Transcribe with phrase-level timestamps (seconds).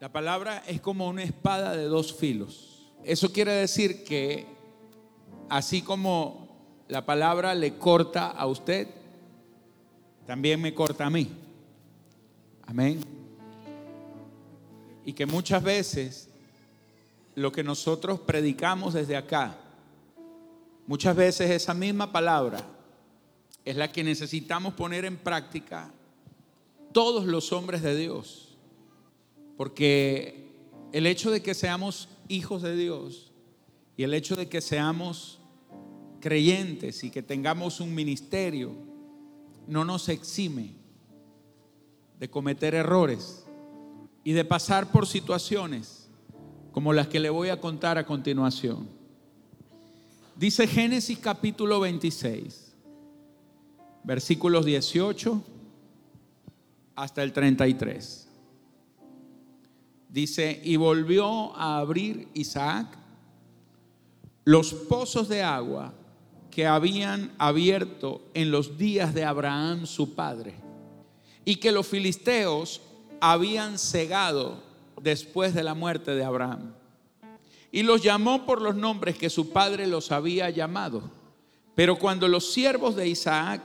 [0.00, 2.90] La palabra es como una espada de dos filos.
[3.04, 4.46] Eso quiere decir que
[5.50, 6.48] así como
[6.88, 8.88] la palabra le corta a usted,
[10.26, 11.30] también me corta a mí.
[12.66, 13.04] Amén.
[15.04, 16.30] Y que muchas veces
[17.34, 19.58] lo que nosotros predicamos desde acá,
[20.86, 22.64] muchas veces esa misma palabra
[23.66, 25.92] es la que necesitamos poner en práctica
[26.90, 28.49] todos los hombres de Dios.
[29.60, 30.54] Porque
[30.90, 33.30] el hecho de que seamos hijos de Dios
[33.94, 35.38] y el hecho de que seamos
[36.18, 38.72] creyentes y que tengamos un ministerio
[39.66, 40.70] no nos exime
[42.18, 43.44] de cometer errores
[44.24, 46.08] y de pasar por situaciones
[46.72, 48.88] como las que le voy a contar a continuación.
[50.36, 52.72] Dice Génesis capítulo 26,
[54.04, 55.42] versículos 18
[56.96, 58.29] hasta el 33.
[60.12, 62.88] Dice, y volvió a abrir Isaac
[64.44, 65.94] los pozos de agua
[66.50, 70.54] que habían abierto en los días de Abraham su padre,
[71.44, 72.80] y que los filisteos
[73.20, 74.60] habían cegado
[75.00, 76.74] después de la muerte de Abraham.
[77.70, 81.02] Y los llamó por los nombres que su padre los había llamado.
[81.76, 83.62] Pero cuando los siervos de Isaac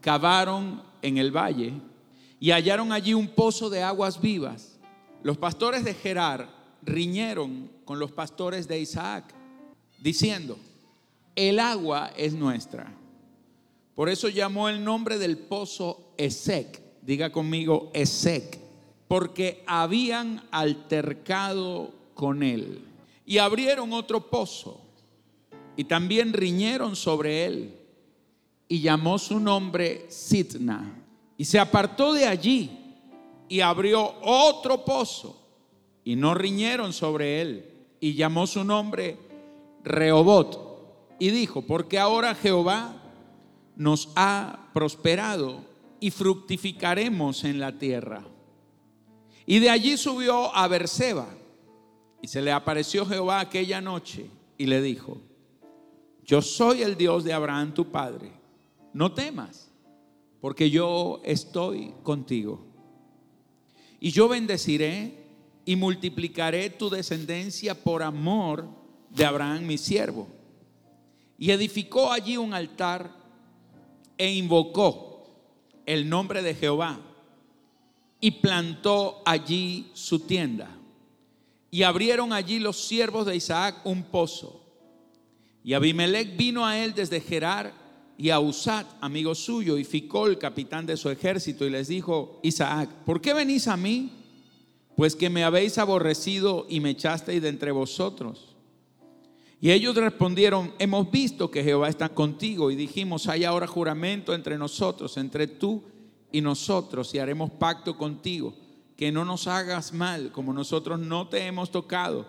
[0.00, 1.72] cavaron en el valle
[2.38, 4.71] y hallaron allí un pozo de aguas vivas,
[5.22, 6.48] los pastores de Gerar
[6.82, 9.32] riñeron con los pastores de Isaac,
[10.00, 10.58] diciendo,
[11.36, 12.92] el agua es nuestra.
[13.94, 16.80] Por eso llamó el nombre del pozo Esec.
[17.02, 18.58] Diga conmigo Esec.
[19.06, 22.82] Porque habían altercado con él.
[23.26, 24.80] Y abrieron otro pozo.
[25.76, 27.74] Y también riñeron sobre él.
[28.68, 30.98] Y llamó su nombre Sitna.
[31.36, 32.81] Y se apartó de allí.
[33.48, 35.38] Y abrió otro pozo.
[36.04, 37.70] Y no riñeron sobre él.
[38.00, 39.18] Y llamó su nombre
[39.84, 40.72] Rehobot
[41.22, 43.00] y dijo, porque ahora Jehová
[43.76, 45.60] nos ha prosperado
[46.00, 48.24] y fructificaremos en la tierra.
[49.46, 51.28] Y de allí subió a Berseba
[52.20, 54.28] y se le apareció Jehová aquella noche
[54.58, 55.18] y le dijo,
[56.24, 58.32] yo soy el Dios de Abraham tu padre,
[58.92, 59.70] no temas,
[60.40, 62.71] porque yo estoy contigo.
[64.04, 65.14] Y yo bendeciré
[65.64, 68.68] y multiplicaré tu descendencia por amor
[69.10, 70.26] de Abraham mi siervo
[71.38, 73.14] y edificó allí un altar
[74.18, 75.24] e invocó
[75.86, 76.98] el nombre de Jehová
[78.20, 80.68] y plantó allí su tienda.
[81.70, 84.64] Y abrieron allí los siervos de Isaac un pozo.
[85.62, 87.72] Y Abimelech vino a él desde Gerar
[88.16, 92.40] y a Usat, amigo suyo, y ficó el capitán de su ejército, y les dijo,
[92.42, 94.12] Isaac, ¿por qué venís a mí?
[94.96, 98.54] Pues que me habéis aborrecido y me echasteis de entre vosotros.
[99.60, 104.58] Y ellos respondieron, hemos visto que Jehová está contigo y dijimos, hay ahora juramento entre
[104.58, 105.84] nosotros, entre tú
[106.32, 108.54] y nosotros, y haremos pacto contigo,
[108.96, 112.26] que no nos hagas mal, como nosotros no te hemos tocado,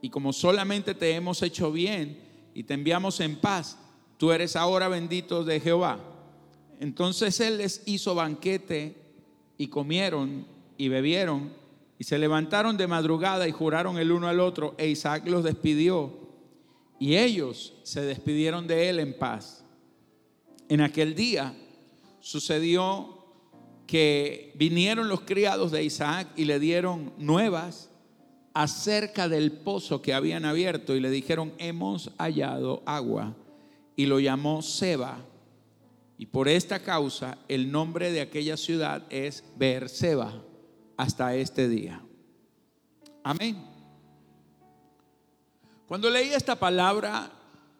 [0.00, 2.18] y como solamente te hemos hecho bien
[2.52, 3.78] y te enviamos en paz,
[4.22, 5.98] tú eres ahora bendito de Jehová.
[6.78, 8.94] Entonces él les hizo banquete
[9.58, 10.46] y comieron
[10.78, 11.52] y bebieron
[11.98, 16.12] y se levantaron de madrugada y juraron el uno al otro, e Isaac los despidió
[17.00, 19.64] y ellos se despidieron de él en paz.
[20.68, 21.52] En aquel día
[22.20, 23.26] sucedió
[23.88, 27.90] que vinieron los criados de Isaac y le dieron nuevas
[28.54, 33.34] acerca del pozo que habían abierto y le dijeron, hemos hallado agua.
[33.96, 35.18] Y lo llamó Seba.
[36.18, 40.42] Y por esta causa el nombre de aquella ciudad es Beerseba
[40.96, 42.00] hasta este día.
[43.24, 43.64] Amén.
[45.86, 47.30] Cuando leí esta palabra,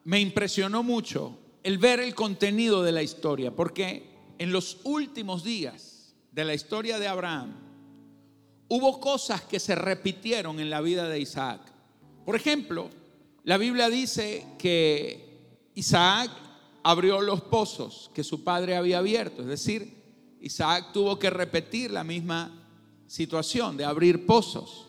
[0.04, 6.14] me impresionó mucho el ver el contenido de la historia, porque en los últimos días
[6.32, 7.54] de la historia de Abraham,
[8.68, 11.60] hubo cosas que se repitieron en la vida de Isaac.
[12.24, 12.90] Por ejemplo,
[13.44, 15.31] la Biblia dice que
[15.74, 16.30] Isaac
[16.82, 20.02] abrió los pozos que su padre había abierto, es decir,
[20.40, 22.50] Isaac tuvo que repetir la misma
[23.06, 24.88] situación de abrir pozos.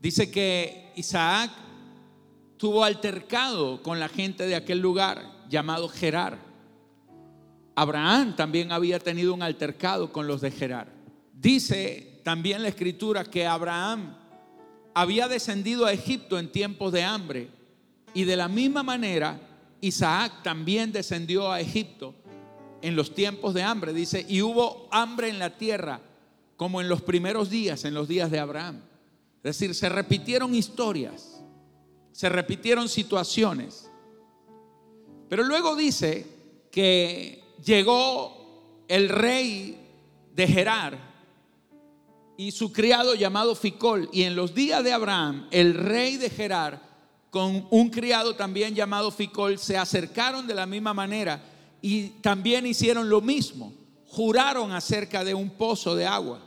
[0.00, 1.50] Dice que Isaac
[2.56, 6.38] tuvo altercado con la gente de aquel lugar llamado Gerar.
[7.76, 10.92] Abraham también había tenido un altercado con los de Gerar.
[11.32, 14.16] Dice también la escritura que Abraham
[14.94, 17.48] había descendido a Egipto en tiempos de hambre
[18.14, 19.40] y de la misma manera
[19.80, 22.14] Isaac también descendió a Egipto
[22.82, 23.92] en los tiempos de hambre.
[23.92, 26.00] Dice, y hubo hambre en la tierra
[26.56, 28.82] como en los primeros días, en los días de Abraham.
[29.38, 31.42] Es decir, se repitieron historias,
[32.12, 33.88] se repitieron situaciones.
[35.28, 36.26] Pero luego dice
[36.70, 39.78] que llegó el rey
[40.34, 40.98] de Gerar
[42.36, 44.08] y su criado llamado Ficol.
[44.12, 46.87] Y en los días de Abraham, el rey de Gerar,
[47.30, 51.42] con un criado también llamado Ficol, se acercaron de la misma manera
[51.82, 53.72] y también hicieron lo mismo.
[54.06, 56.40] Juraron acerca de un pozo de agua.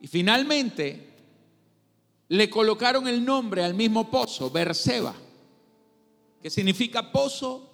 [0.00, 1.08] Y finalmente
[2.28, 5.14] le colocaron el nombre al mismo pozo, Berseba,
[6.42, 7.70] que significa pozo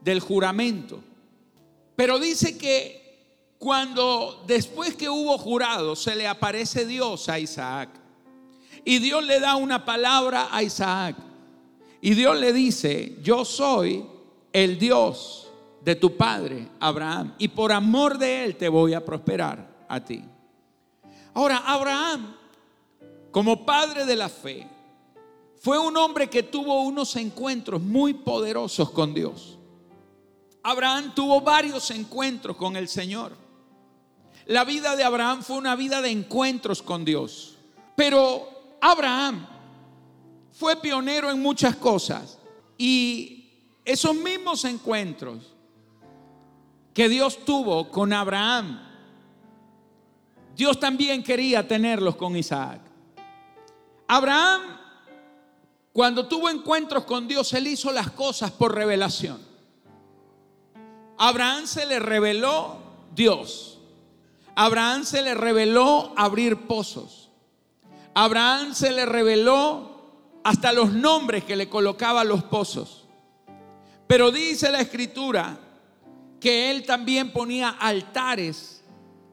[0.00, 1.02] del juramento.
[1.96, 7.90] Pero dice que cuando después que hubo jurado se le aparece Dios a Isaac
[8.84, 11.16] y Dios le da una palabra a Isaac
[12.00, 14.04] y Dios le dice, yo soy
[14.52, 15.48] el Dios
[15.82, 20.22] de tu padre Abraham y por amor de él te voy a prosperar a ti.
[21.34, 22.36] Ahora, Abraham,
[23.30, 24.66] como padre de la fe,
[25.60, 29.58] fue un hombre que tuvo unos encuentros muy poderosos con Dios.
[30.62, 33.32] Abraham tuvo varios encuentros con el Señor.
[34.46, 37.56] La vida de Abraham fue una vida de encuentros con Dios.
[37.96, 38.48] Pero
[38.80, 39.46] Abraham
[40.58, 42.38] fue pionero en muchas cosas.
[42.76, 43.50] Y
[43.84, 45.54] esos mismos encuentros
[46.92, 48.88] que Dios tuvo con Abraham
[50.58, 52.80] Dios también quería tenerlos con Isaac.
[54.08, 54.62] Abraham,
[55.92, 59.40] cuando tuvo encuentros con Dios, él hizo las cosas por revelación.
[61.16, 62.78] Abraham se le reveló
[63.14, 63.78] Dios.
[64.56, 67.30] Abraham se le reveló abrir pozos.
[68.12, 69.87] Abraham se le reveló
[70.48, 73.06] hasta los nombres que le colocaba a los pozos.
[74.06, 75.58] Pero dice la escritura
[76.40, 78.78] que él también ponía altares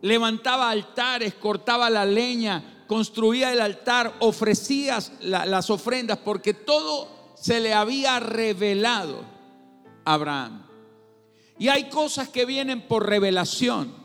[0.05, 7.73] levantaba altares, cortaba la leña, construía el altar, ofrecía las ofrendas, porque todo se le
[7.73, 9.25] había revelado
[10.05, 10.67] a Abraham.
[11.57, 13.95] Y hay cosas que vienen por revelación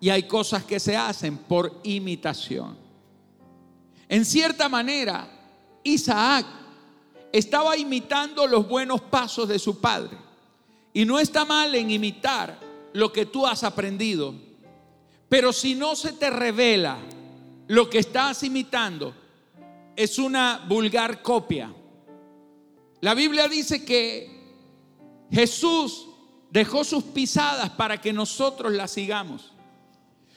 [0.00, 2.76] y hay cosas que se hacen por imitación.
[4.08, 5.33] En cierta manera,
[5.84, 6.46] Isaac
[7.32, 10.18] estaba imitando los buenos pasos de su padre.
[10.92, 12.58] Y no está mal en imitar
[12.92, 14.34] lo que tú has aprendido
[15.34, 16.96] pero si no se te revela
[17.66, 19.12] lo que estás imitando,
[19.96, 21.74] es una vulgar copia.
[23.00, 24.30] La Biblia dice que
[25.32, 26.06] Jesús
[26.50, 29.52] dejó sus pisadas para que nosotros las sigamos.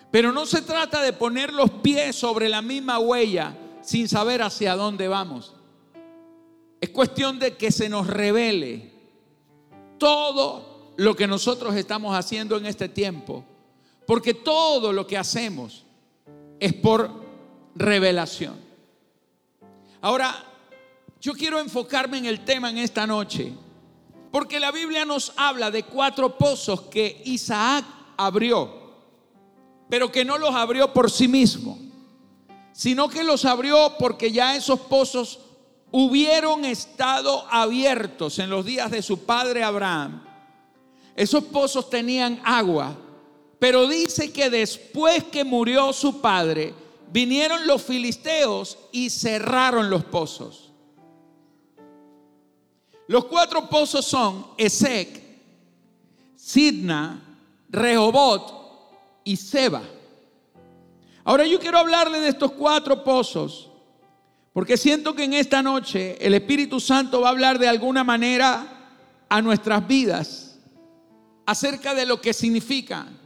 [0.10, 3.56] Pero no se trata de poner los pies sobre la misma huella
[3.88, 5.56] sin saber hacia dónde vamos.
[6.82, 8.92] Es cuestión de que se nos revele
[9.98, 13.46] todo lo que nosotros estamos haciendo en este tiempo
[14.06, 15.86] porque todo lo que hacemos
[16.60, 17.10] es por
[17.76, 18.60] revelación.
[20.02, 20.36] Ahora,
[21.22, 23.54] yo quiero enfocarme en el tema en esta noche,
[24.32, 27.86] porque la Biblia nos habla de cuatro pozos que Isaac
[28.18, 28.94] abrió,
[29.90, 31.87] pero que no los abrió por sí mismo,
[32.78, 35.40] sino que los abrió porque ya esos pozos
[35.90, 40.24] hubieron estado abiertos en los días de su padre Abraham.
[41.16, 42.96] Esos pozos tenían agua,
[43.58, 46.76] pero dice que después que murió su padre,
[47.12, 50.70] vinieron los filisteos y cerraron los pozos.
[53.08, 55.20] Los cuatro pozos son Esec,
[56.36, 58.54] Sidna, Rehobot
[59.24, 59.82] y Seba.
[61.28, 63.70] Ahora yo quiero hablarle de estos cuatro pozos,
[64.54, 68.94] porque siento que en esta noche el Espíritu Santo va a hablar de alguna manera
[69.28, 70.58] a nuestras vidas
[71.46, 73.20] acerca de lo que significan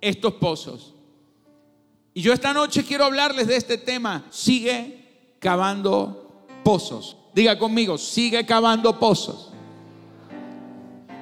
[0.00, 0.94] estos pozos.
[2.14, 4.24] Y yo esta noche quiero hablarles de este tema.
[4.30, 7.16] Sigue cavando pozos.
[7.34, 9.50] Diga conmigo, sigue cavando pozos.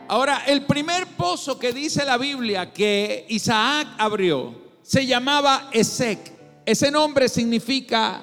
[0.07, 6.33] Ahora, el primer pozo que dice la Biblia que Isaac abrió se llamaba Esec.
[6.67, 8.23] Ese nombre significa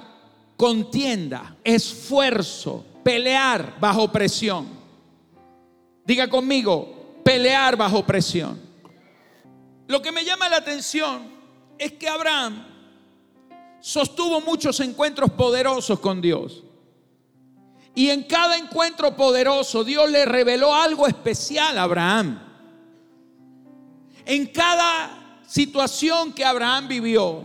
[0.55, 4.67] contienda, esfuerzo, pelear bajo presión.
[6.05, 8.59] Diga conmigo, pelear bajo presión.
[9.87, 11.23] Lo que me llama la atención
[11.77, 12.63] es que Abraham
[13.79, 16.63] sostuvo muchos encuentros poderosos con Dios.
[17.95, 22.39] Y en cada encuentro poderoso Dios le reveló algo especial a Abraham.
[24.25, 25.20] En cada
[25.51, 27.43] situación que Abraham vivió,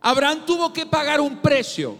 [0.00, 1.94] Abraham tuvo que pagar un precio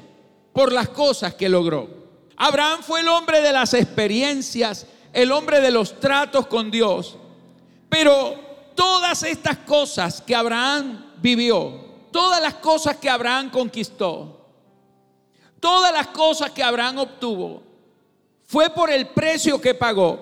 [0.55, 1.91] por las cosas que logró.
[2.39, 7.19] Abraham fue el hombre de las experiencias, el hombre de los tratos con Dios.
[7.91, 8.35] Pero
[8.75, 14.41] todas estas cosas que Abraham vivió, todas las cosas que Abraham conquistó,
[15.61, 17.63] todas las cosas que Abraham obtuvo
[18.47, 20.19] fue por el precio que pagó,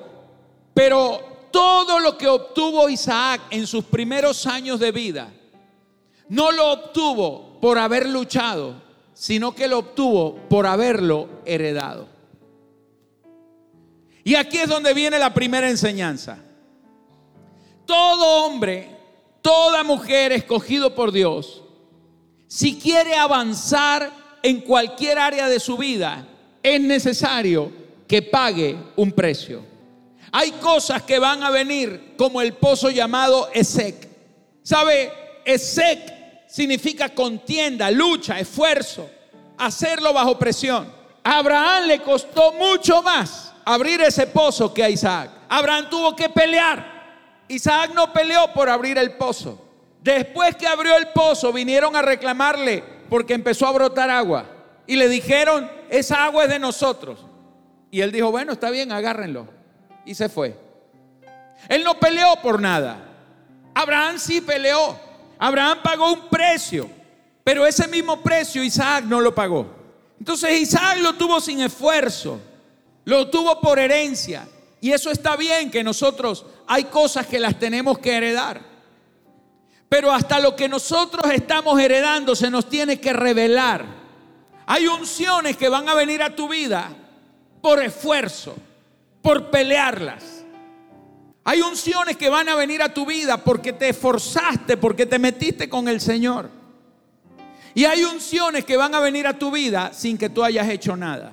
[0.74, 5.32] pero todo lo que obtuvo Isaac en sus primeros años de vida,
[6.28, 8.74] no lo obtuvo por haber luchado,
[9.12, 12.08] sino que lo obtuvo por haberlo heredado.
[14.24, 16.38] Y aquí es donde viene la primera enseñanza.
[17.86, 18.90] Todo hombre,
[19.40, 21.62] toda mujer escogido por Dios,
[22.48, 24.10] si quiere avanzar
[24.42, 26.26] en cualquier área de su vida,
[26.64, 27.70] es necesario
[28.08, 29.73] que pague un precio.
[30.36, 34.08] Hay cosas que van a venir como el pozo llamado Esec.
[34.64, 35.12] ¿Sabe?
[35.44, 39.08] Esec significa contienda, lucha, esfuerzo,
[39.56, 40.92] hacerlo bajo presión.
[41.22, 45.30] A Abraham le costó mucho más abrir ese pozo que a Isaac.
[45.48, 46.84] Abraham tuvo que pelear.
[47.46, 49.64] Isaac no peleó por abrir el pozo.
[50.02, 54.46] Después que abrió el pozo, vinieron a reclamarle porque empezó a brotar agua.
[54.88, 57.24] Y le dijeron, esa agua es de nosotros.
[57.92, 59.53] Y él dijo, bueno, está bien, agárrenlo.
[60.04, 60.56] Y se fue.
[61.68, 62.98] Él no peleó por nada.
[63.74, 64.98] Abraham sí peleó.
[65.38, 66.88] Abraham pagó un precio.
[67.42, 69.66] Pero ese mismo precio Isaac no lo pagó.
[70.18, 72.40] Entonces Isaac lo tuvo sin esfuerzo.
[73.04, 74.48] Lo tuvo por herencia.
[74.80, 78.60] Y eso está bien que nosotros hay cosas que las tenemos que heredar.
[79.88, 83.84] Pero hasta lo que nosotros estamos heredando se nos tiene que revelar.
[84.66, 86.90] Hay unciones que van a venir a tu vida
[87.60, 88.54] por esfuerzo,
[89.24, 90.44] por pelearlas.
[91.44, 95.66] Hay unciones que van a venir a tu vida porque te esforzaste, porque te metiste
[95.66, 96.50] con el Señor.
[97.74, 100.94] Y hay unciones que van a venir a tu vida sin que tú hayas hecho
[100.94, 101.32] nada.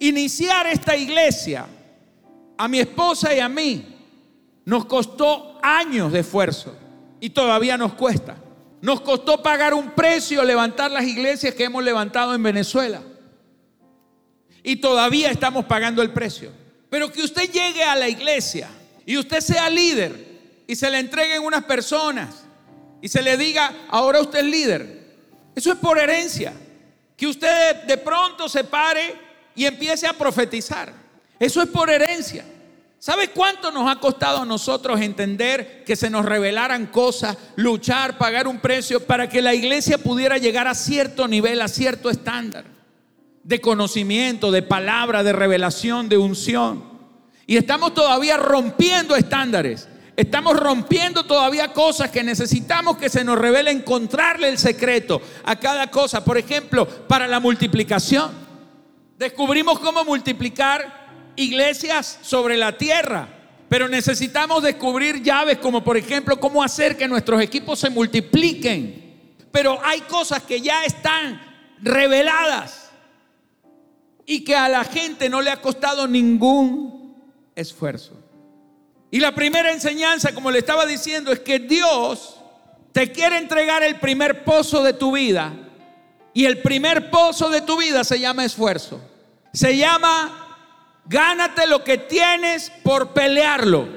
[0.00, 1.66] Iniciar esta iglesia
[2.56, 3.84] a mi esposa y a mí
[4.64, 6.76] nos costó años de esfuerzo
[7.20, 8.36] y todavía nos cuesta.
[8.80, 13.00] Nos costó pagar un precio levantar las iglesias que hemos levantado en Venezuela.
[14.64, 16.50] Y todavía estamos pagando el precio.
[16.90, 18.68] Pero que usted llegue a la iglesia
[19.04, 20.26] y usted sea líder
[20.66, 22.44] y se le entreguen unas personas
[23.00, 24.98] y se le diga, ahora usted es líder.
[25.54, 26.52] Eso es por herencia.
[27.16, 29.14] Que usted de pronto se pare
[29.54, 30.92] y empiece a profetizar.
[31.38, 32.44] Eso es por herencia.
[32.98, 38.48] ¿Sabe cuánto nos ha costado a nosotros entender que se nos revelaran cosas, luchar, pagar
[38.48, 42.77] un precio para que la iglesia pudiera llegar a cierto nivel, a cierto estándar
[43.48, 46.84] de conocimiento, de palabra, de revelación, de unción?
[47.46, 49.88] Y estamos todavía rompiendo estándares.
[50.16, 55.90] Estamos rompiendo todavía cosas que necesitamos que se nos revele encontrarle el secreto a cada
[55.90, 56.22] cosa.
[56.22, 58.32] Por ejemplo, para la multiplicación.
[59.16, 63.30] Descubrimos cómo multiplicar iglesias sobre la tierra.
[63.70, 69.32] Pero necesitamos descubrir llaves como por ejemplo cómo hacer que nuestros equipos se multipliquen.
[69.50, 71.40] Pero hay cosas que ya están
[71.80, 72.87] reveladas
[74.30, 77.16] y que a la gente no le ha costado ningún
[77.56, 78.12] esfuerzo.
[79.10, 82.36] Y la primera enseñanza, como le estaba diciendo, es que Dios
[82.92, 85.54] te quiere entregar el primer pozo de tu vida.
[86.34, 89.00] Y el primer pozo de tu vida se llama esfuerzo.
[89.54, 93.88] Se llama Gánate lo que tienes por pelearlo.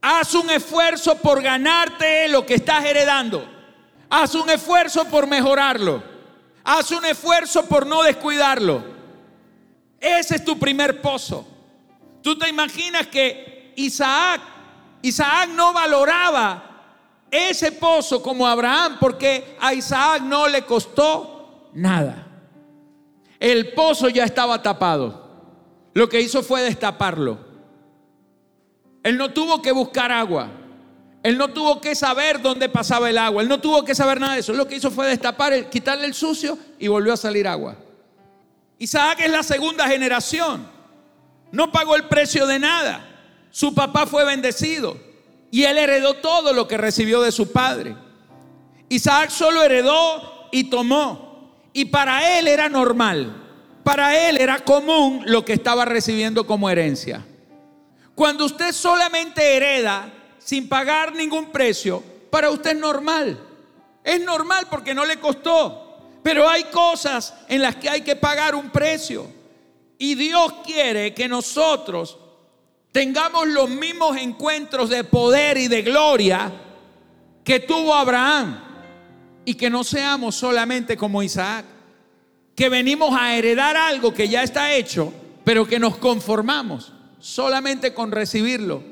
[0.00, 3.44] Haz un esfuerzo por ganarte lo que estás heredando.
[4.10, 6.04] Haz un esfuerzo por mejorarlo.
[6.62, 8.97] Haz un esfuerzo por no descuidarlo.
[10.00, 11.46] Ese es tu primer pozo.
[12.22, 14.40] Tú te imaginas que Isaac,
[15.02, 16.64] Isaac no valoraba
[17.30, 22.26] ese pozo como Abraham porque a Isaac no le costó nada.
[23.38, 25.28] El pozo ya estaba tapado.
[25.94, 27.38] Lo que hizo fue destaparlo.
[29.02, 30.50] Él no tuvo que buscar agua.
[31.22, 33.42] Él no tuvo que saber dónde pasaba el agua.
[33.42, 34.52] Él no tuvo que saber nada de eso.
[34.52, 37.76] Lo que hizo fue destapar, quitarle el sucio y volvió a salir agua.
[38.78, 40.68] Isaac es la segunda generación.
[41.50, 43.04] No pagó el precio de nada.
[43.50, 44.96] Su papá fue bendecido
[45.50, 47.96] y él heredó todo lo que recibió de su padre.
[48.88, 51.52] Isaac solo heredó y tomó.
[51.72, 53.48] Y para él era normal
[53.88, 57.24] para él era común lo que estaba recibiendo como herencia.
[58.14, 63.42] Cuando usted solamente hereda sin pagar ningún precio, para usted es normal.
[64.04, 65.87] Es normal porque no le costó.
[66.28, 69.26] Pero hay cosas en las que hay que pagar un precio.
[69.96, 72.18] Y Dios quiere que nosotros
[72.92, 76.52] tengamos los mismos encuentros de poder y de gloria
[77.42, 78.60] que tuvo Abraham.
[79.46, 81.64] Y que no seamos solamente como Isaac
[82.54, 85.10] que venimos a heredar algo que ya está hecho,
[85.44, 88.82] pero que nos conformamos solamente con recibirlo,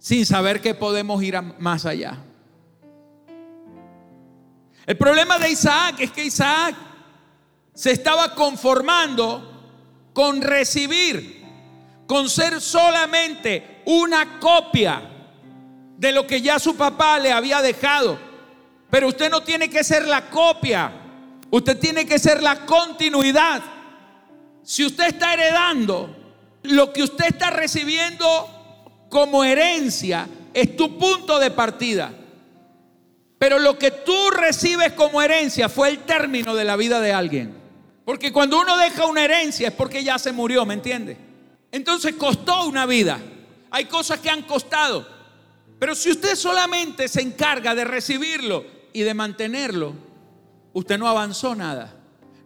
[0.00, 2.24] sin saber que podemos ir más allá.
[4.86, 6.74] El problema de Isaac es que Isaac
[7.74, 11.42] se estaba conformando con recibir,
[12.06, 15.02] con ser solamente una copia
[15.96, 18.18] de lo que ya su papá le había dejado.
[18.90, 20.92] Pero usted no tiene que ser la copia,
[21.50, 23.62] usted tiene que ser la continuidad.
[24.64, 26.14] Si usted está heredando,
[26.64, 32.12] lo que usted está recibiendo como herencia es tu punto de partida.
[33.42, 37.52] Pero lo que tú recibes como herencia fue el término de la vida de alguien.
[38.04, 41.16] Porque cuando uno deja una herencia es porque ya se murió, ¿me entiende?
[41.72, 43.18] Entonces costó una vida.
[43.72, 45.08] Hay cosas que han costado.
[45.80, 49.92] Pero si usted solamente se encarga de recibirlo y de mantenerlo,
[50.72, 51.96] usted no avanzó nada.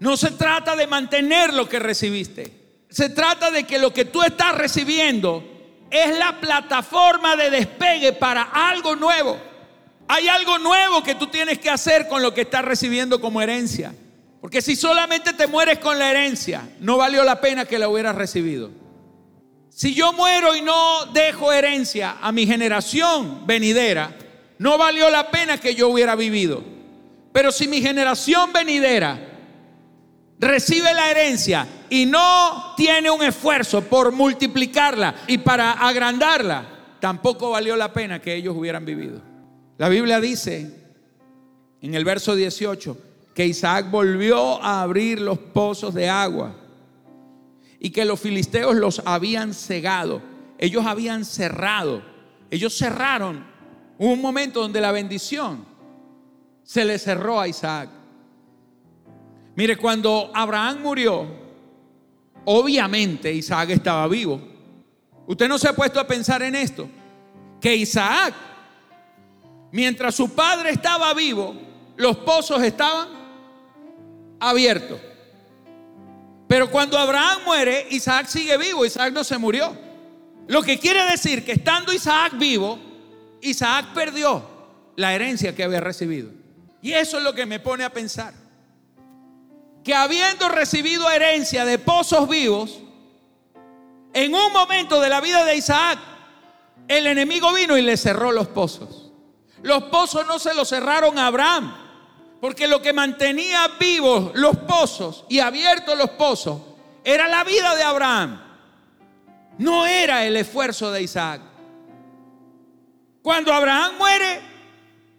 [0.01, 2.79] No se trata de mantener lo que recibiste.
[2.89, 5.45] Se trata de que lo que tú estás recibiendo
[5.91, 9.56] es la plataforma de despegue para algo nuevo.
[10.09, 13.93] Hay algo nuevo que tú tienes que hacer con lo que estás recibiendo como herencia.
[14.41, 18.15] Porque si solamente te mueres con la herencia, no valió la pena que la hubieras
[18.15, 18.71] recibido.
[19.71, 24.15] Si yo muero y no dejo herencia a mi generación venidera,
[24.59, 26.63] no valió la pena que yo hubiera vivido.
[27.33, 29.19] Pero si mi generación venidera
[30.39, 36.67] recibe la herencia y no tiene un esfuerzo por multiplicarla y para agrandarla,
[37.01, 39.21] tampoco valió la pena que ellos hubieran vivido.
[39.79, 40.71] La Biblia dice
[41.83, 42.97] en el verso 18
[43.35, 46.55] que Isaac volvió a abrir los pozos de agua
[47.79, 50.23] y que los filisteos los habían cegado.
[50.59, 52.03] Ellos habían cerrado.
[52.51, 53.45] Ellos cerraron.
[53.99, 55.65] Un momento donde la bendición
[56.63, 57.91] se le cerró a Isaac.
[59.55, 61.27] Mire, cuando Abraham murió,
[62.45, 64.41] obviamente Isaac estaba vivo.
[65.27, 66.89] Usted no se ha puesto a pensar en esto.
[67.61, 68.35] Que Isaac,
[69.73, 71.55] mientras su padre estaba vivo,
[71.97, 73.09] los pozos estaban
[74.41, 75.01] abiertos.
[76.49, 79.77] Pero cuando Abraham muere, Isaac sigue vivo, Isaac no se murió.
[80.47, 82.79] Lo que quiere decir que estando Isaac vivo,
[83.41, 84.45] Isaac perdió
[84.95, 86.31] la herencia que había recibido.
[86.81, 88.33] Y eso es lo que me pone a pensar
[89.87, 92.81] que habiendo recibido herencia de pozos vivos,
[94.13, 96.01] en un momento de la vida de Isaac,
[96.89, 99.06] el enemigo vino y le cerró los pozos.
[99.67, 101.75] Los pozos no se los cerraron a Abraham,
[102.41, 106.61] porque lo que mantenía vivos los pozos y abiertos los pozos
[107.03, 108.41] era la vida de Abraham.
[109.59, 111.41] No era el esfuerzo de Isaac.
[113.23, 114.41] Cuando Abraham muere,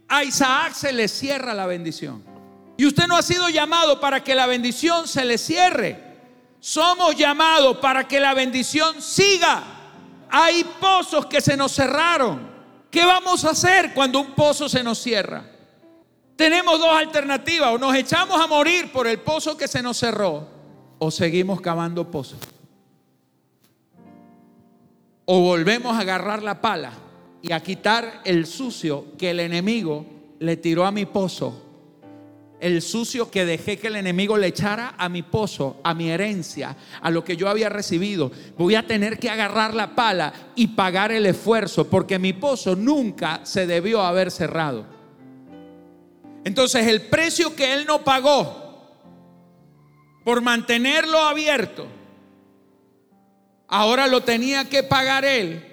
[0.07, 2.23] a Isaac se le cierra la bendición.
[2.77, 6.19] Y usted no ha sido llamado para que la bendición se le cierre.
[6.61, 9.61] Somos llamados para que la bendición siga.
[10.29, 12.56] Hay pozos que se nos cerraron.
[12.89, 15.43] ¿Qué vamos a hacer cuando un pozo se nos cierra?
[16.35, 17.73] Tenemos dos alternativas.
[17.73, 20.47] O nos echamos a morir por el pozo que se nos cerró
[20.99, 22.39] o seguimos cavando pozos.
[25.25, 26.93] O volvemos a agarrar la pala
[27.41, 30.05] y a quitar el sucio que el enemigo
[30.39, 31.66] le tiró a mi pozo
[32.59, 36.75] el sucio que dejé que el enemigo le echara a mi pozo, a mi herencia,
[37.01, 38.31] a lo que yo había recibido.
[38.57, 43.41] Voy a tener que agarrar la pala y pagar el esfuerzo, porque mi pozo nunca
[43.43, 44.85] se debió haber cerrado.
[46.43, 48.65] Entonces el precio que él no pagó
[50.23, 51.87] por mantenerlo abierto,
[53.67, 55.63] ahora lo tenía que pagar él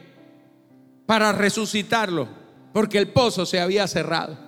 [1.06, 2.28] para resucitarlo,
[2.72, 4.43] porque el pozo se había cerrado.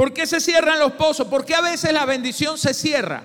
[0.00, 1.26] ¿Por qué se cierran los pozos?
[1.26, 3.22] ¿Por qué a veces la bendición se cierra?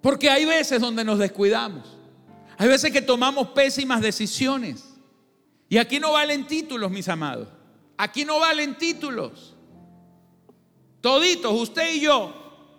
[0.00, 1.98] Porque hay veces donde nos descuidamos.
[2.58, 4.84] Hay veces que tomamos pésimas decisiones.
[5.68, 7.48] Y aquí no valen títulos, mis amados.
[7.96, 9.56] Aquí no valen títulos.
[11.00, 12.32] Toditos, usted y yo,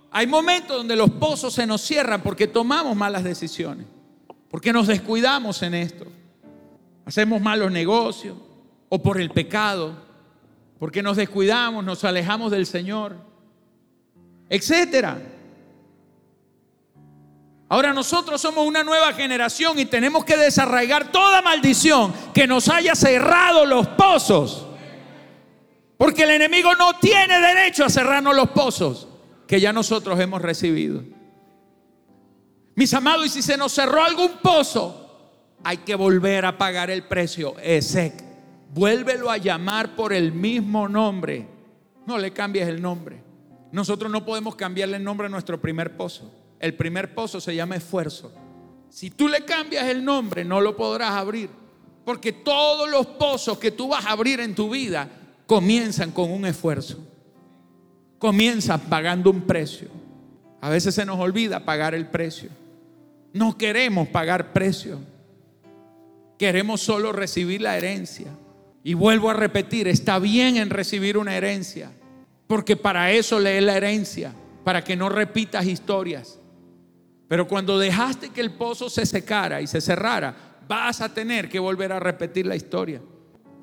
[0.10, 3.88] hay momentos donde los pozos se nos cierran porque tomamos malas decisiones.
[4.50, 6.06] Porque nos descuidamos en esto.
[7.04, 8.38] Hacemos malos negocios
[8.88, 10.03] o por el pecado
[10.84, 13.16] porque nos descuidamos, nos alejamos del Señor,
[14.50, 15.18] etcétera.
[17.70, 22.96] Ahora nosotros somos una nueva generación y tenemos que desarraigar toda maldición que nos haya
[22.96, 24.68] cerrado los pozos.
[25.96, 29.08] Porque el enemigo no tiene derecho a cerrarnos los pozos
[29.48, 31.02] que ya nosotros hemos recibido.
[32.76, 37.04] Mis amados, y si se nos cerró algún pozo, hay que volver a pagar el
[37.04, 37.56] precio.
[37.64, 38.33] Ese
[38.74, 41.48] Vuélvelo a llamar por el mismo nombre.
[42.08, 43.22] No le cambies el nombre.
[43.72, 46.32] Nosotros no podemos cambiarle el nombre a nuestro primer pozo.
[46.60, 48.32] El primer pozo se llama esfuerzo.
[48.90, 51.50] Si tú le cambias el nombre, no lo podrás abrir.
[52.04, 55.10] Porque todos los pozos que tú vas a abrir en tu vida
[55.46, 56.98] comienzan con un esfuerzo.
[58.18, 59.90] Comienzan pagando un precio.
[60.62, 62.50] A veces se nos olvida pagar el precio.
[63.34, 65.00] No queremos pagar precio.
[66.40, 68.28] Queremos solo recibir la herencia.
[68.84, 71.92] Y vuelvo a repetir, está bien en recibir una herencia,
[72.48, 76.40] porque para eso lees la herencia, para que no repitas historias.
[77.28, 80.36] Pero cuando dejaste que el pozo se secara y se cerrara,
[80.68, 83.02] vas a tener que volver a repetir la historia.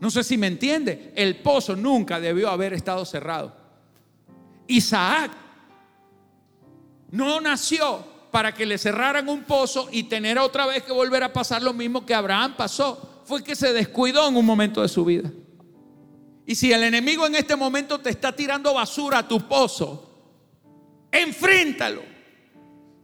[0.00, 3.54] No sé si me entiende, el pozo nunca debió haber estado cerrado.
[4.66, 5.33] Isaac
[7.11, 11.33] no nació para que le cerraran un pozo y tener otra vez que volver a
[11.33, 13.09] pasar lo mismo que Abraham pasó.
[13.30, 15.30] Fue que se descuidó en un momento de su vida.
[16.44, 20.10] Y si el enemigo en este momento te está tirando basura a tu pozo,
[21.12, 22.02] enfréntalo.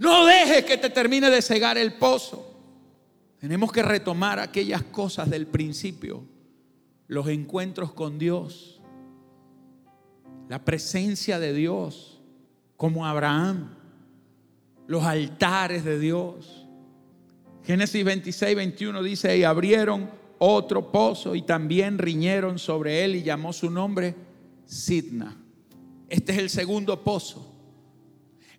[0.01, 2.59] No dejes que te termine de cegar el pozo.
[3.39, 6.25] Tenemos que retomar aquellas cosas del principio,
[7.07, 8.83] los encuentros con Dios,
[10.49, 12.21] la presencia de Dios,
[12.77, 13.77] como Abraham
[14.89, 16.66] los altares de Dios.
[17.67, 23.53] Génesis 26, 21 dice, y abrieron otro pozo y también riñeron sobre él y llamó
[23.53, 24.15] su nombre
[24.65, 25.37] Sidna.
[26.09, 27.55] Este es el segundo pozo.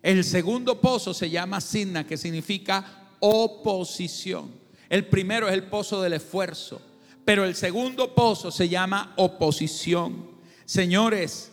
[0.02, 4.50] El segundo pozo se llama Sidna, que significa oposición.
[4.90, 6.82] El primero es el pozo del esfuerzo,
[7.24, 10.32] pero el segundo pozo se llama oposición.
[10.66, 11.50] Señores,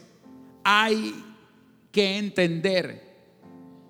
[0.62, 1.24] hay
[1.94, 3.05] que entender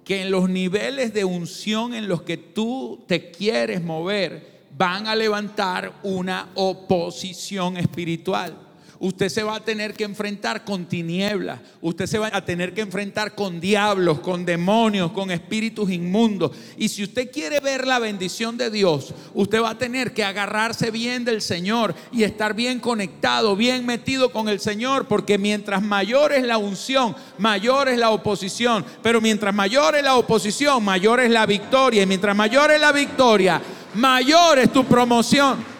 [0.06, 5.16] que en los niveles de unción en los que tú te quieres mover van a
[5.16, 8.65] levantar una oposición espiritual.
[9.00, 11.60] Usted se va a tener que enfrentar con tinieblas.
[11.82, 16.52] Usted se va a tener que enfrentar con diablos, con demonios, con espíritus inmundos.
[16.78, 20.92] Y si usted quiere ver la bendición de Dios, usted va a tener que agarrarse
[20.92, 25.08] bien del Señor y estar bien conectado, bien metido con el Señor.
[25.08, 28.86] Porque mientras mayor es la unción, mayor es la oposición.
[29.04, 32.04] Pero mientras mayor es la oposición, mayor es la victoria.
[32.04, 33.62] Y mientras mayor es la victoria,
[33.94, 35.75] mayor es tu promoción.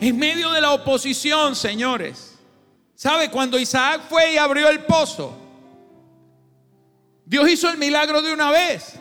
[0.00, 2.34] En medio de la oposición, señores.
[2.94, 3.30] ¿Sabe?
[3.30, 5.36] Cuando Isaac fue y abrió el pozo,
[7.24, 8.94] Dios hizo el milagro de una vez.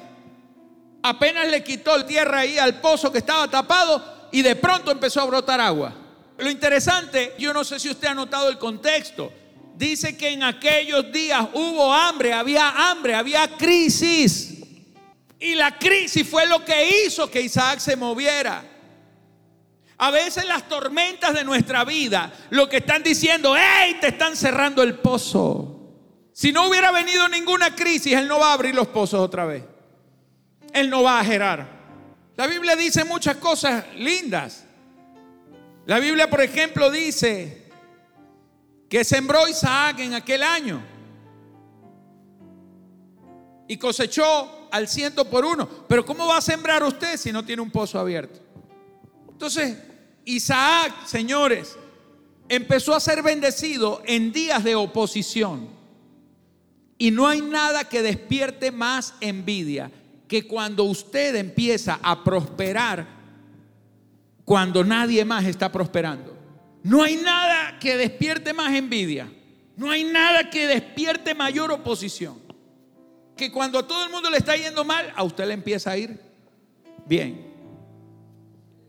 [1.04, 5.22] Apenas le quitó la tierra ahí al pozo que estaba tapado y de pronto empezó
[5.22, 5.94] a brotar agua.
[6.38, 9.32] Lo interesante, yo no sé si usted ha notado el contexto.
[9.76, 14.56] Dice que en aquellos días hubo hambre, había hambre, había crisis.
[15.40, 18.75] Y la crisis fue lo que hizo que Isaac se moviera.
[19.98, 23.98] A veces las tormentas de nuestra vida lo que están diciendo, ¡hey!
[24.02, 25.72] Te están cerrando el pozo.
[26.34, 29.64] Si no hubiera venido ninguna crisis, Él no va a abrir los pozos otra vez.
[30.74, 31.66] Él no va a gerar.
[32.36, 34.66] La Biblia dice muchas cosas lindas.
[35.86, 37.72] La Biblia, por ejemplo, dice
[38.90, 40.82] que sembró Isaac en aquel año
[43.68, 45.68] y cosechó al ciento por uno.
[45.88, 48.45] Pero ¿cómo va a sembrar usted si no tiene un pozo abierto?
[49.36, 49.78] Entonces,
[50.24, 51.76] Isaac, señores,
[52.48, 55.68] empezó a ser bendecido en días de oposición.
[56.98, 59.92] Y no hay nada que despierte más envidia
[60.30, 63.06] que cuando usted empieza a prosperar
[64.46, 66.34] cuando nadie más está prosperando.
[66.82, 69.30] No hay nada que despierte más envidia.
[69.76, 72.40] No hay nada que despierte mayor oposición.
[73.36, 75.98] Que cuando a todo el mundo le está yendo mal, a usted le empieza a
[75.98, 76.18] ir
[77.06, 77.45] bien.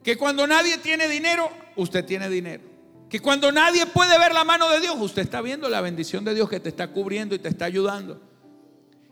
[0.06, 2.62] Que cuando nadie tiene dinero, usted tiene dinero.
[3.10, 6.32] Que cuando nadie puede ver la mano de Dios, usted está viendo la bendición de
[6.32, 8.20] Dios que te está cubriendo y te está ayudando.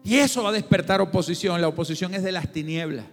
[0.04, 1.60] Y eso va a despertar oposición.
[1.60, 3.06] La oposición es de las tinieblas.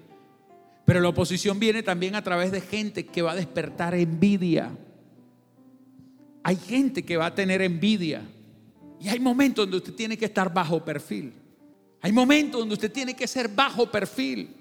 [0.85, 4.77] Pero la oposición viene también a través de gente que va a despertar envidia.
[6.43, 8.21] Hay gente que va a tener envidia.
[8.99, 11.33] Y hay momentos donde usted tiene que estar bajo perfil.
[11.99, 14.55] Hay momentos donde usted tiene que ser bajo perfil.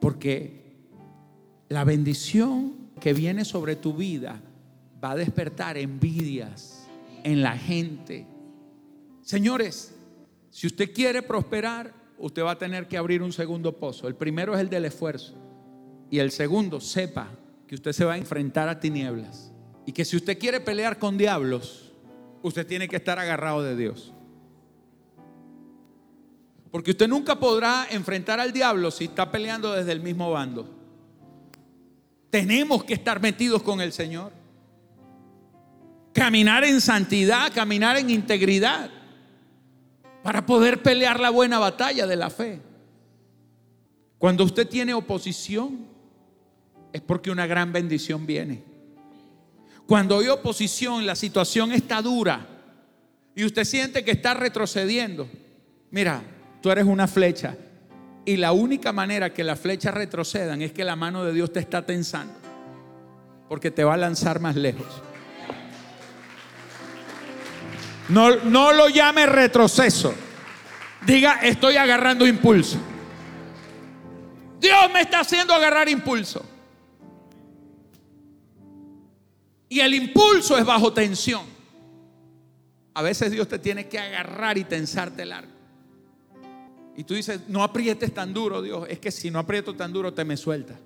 [0.00, 0.59] Porque
[1.70, 4.42] la bendición que viene sobre tu vida
[5.02, 6.86] va a despertar envidias
[7.22, 8.26] en la gente.
[9.22, 9.94] Señores,
[10.50, 14.08] si usted quiere prosperar, usted va a tener que abrir un segundo pozo.
[14.08, 15.34] El primero es el del esfuerzo.
[16.10, 17.28] Y el segundo, sepa
[17.68, 19.52] que usted se va a enfrentar a tinieblas.
[19.86, 21.92] Y que si usted quiere pelear con diablos,
[22.42, 24.12] usted tiene que estar agarrado de Dios.
[26.72, 30.79] Porque usted nunca podrá enfrentar al diablo si está peleando desde el mismo bando.
[32.30, 34.32] Tenemos que estar metidos con el Señor.
[36.12, 38.90] Caminar en santidad, caminar en integridad,
[40.22, 42.60] para poder pelear la buena batalla de la fe.
[44.18, 45.86] Cuando usted tiene oposición,
[46.92, 48.62] es porque una gran bendición viene.
[49.86, 52.46] Cuando hay oposición, la situación está dura
[53.34, 55.28] y usted siente que está retrocediendo.
[55.90, 56.22] Mira,
[56.60, 57.56] tú eres una flecha
[58.24, 61.60] y la única manera que las flechas retrocedan es que la mano de Dios te
[61.60, 62.34] está tensando
[63.48, 64.86] porque te va a lanzar más lejos.
[68.08, 70.14] No, no lo llame retroceso.
[71.04, 72.78] Diga, estoy agarrando impulso.
[74.60, 76.44] Dios me está haciendo agarrar impulso.
[79.68, 81.44] Y el impulso es bajo tensión.
[82.94, 85.59] A veces Dios te tiene que agarrar y tensarte largo.
[86.96, 88.86] Y tú dices, no aprietes tan duro, Dios.
[88.88, 90.78] Es que si no aprieto tan duro, te me suelta.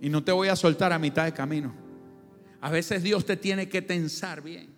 [0.00, 1.74] Y no te voy a soltar a mitad de camino.
[2.60, 4.74] A veces Dios te tiene que tensar bien.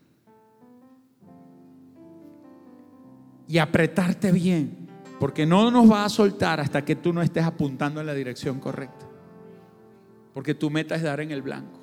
[3.48, 4.88] Y apretarte bien.
[5.18, 8.60] Porque no nos va a soltar hasta que tú no estés apuntando en la dirección
[8.60, 9.06] correcta.
[10.32, 11.80] Porque tu meta es dar en el blanco.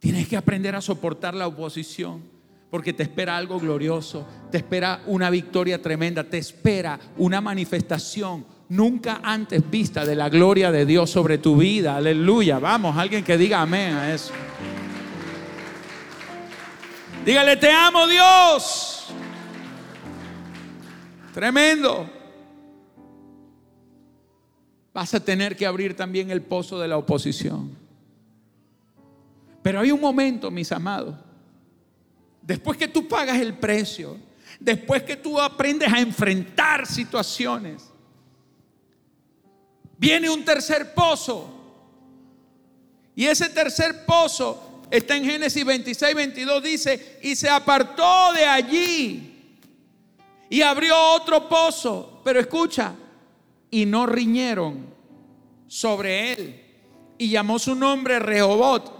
[0.00, 2.33] Tienes que aprender a soportar la oposición.
[2.74, 4.26] Porque te espera algo glorioso.
[4.50, 6.24] Te espera una victoria tremenda.
[6.24, 11.94] Te espera una manifestación nunca antes vista de la gloria de Dios sobre tu vida.
[11.94, 12.58] Aleluya.
[12.58, 14.32] Vamos, alguien que diga amén a eso.
[17.24, 19.06] Dígale, te amo Dios.
[21.32, 22.10] Tremendo
[24.92, 27.70] vas a tener que abrir también el pozo de la oposición.
[29.62, 31.14] Pero hay un momento, mis amados,
[32.46, 34.18] después que tú pagas el precio,
[34.60, 37.90] después que tú aprendes a enfrentar situaciones,
[39.98, 41.50] viene un tercer pozo.
[43.16, 49.30] Y ese tercer pozo está en Génesis 26, 22, dice, y se apartó de allí
[50.50, 52.20] y abrió otro pozo.
[52.24, 52.94] Pero escucha,
[53.70, 54.86] y no riñeron
[55.66, 56.60] sobre él.
[57.16, 58.92] Y llamó su nombre Rehobot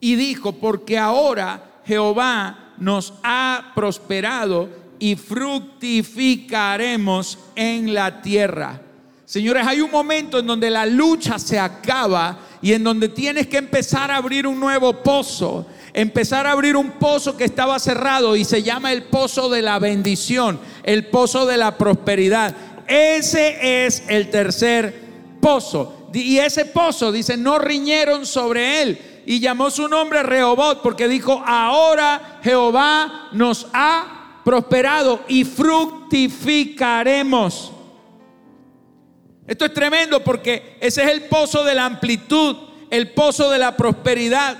[0.00, 8.80] y dijo, porque ahora Jehová nos ha prosperado y fructificaremos en la tierra.
[9.24, 13.56] Señores, hay un momento en donde la lucha se acaba y en donde tienes que
[13.56, 18.44] empezar a abrir un nuevo pozo, empezar a abrir un pozo que estaba cerrado y
[18.44, 22.54] se llama el pozo de la bendición, el pozo de la prosperidad.
[22.86, 24.94] Ese es el tercer
[25.40, 26.08] pozo.
[26.12, 29.15] Y ese pozo, dice, no riñeron sobre él.
[29.26, 37.72] Y llamó su nombre Rehobot porque dijo, ahora Jehová nos ha prosperado y fructificaremos.
[39.48, 42.56] Esto es tremendo porque ese es el pozo de la amplitud,
[42.88, 44.56] el pozo de la prosperidad.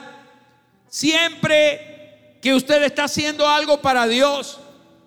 [0.89, 4.59] Siempre que usted está haciendo algo para Dios,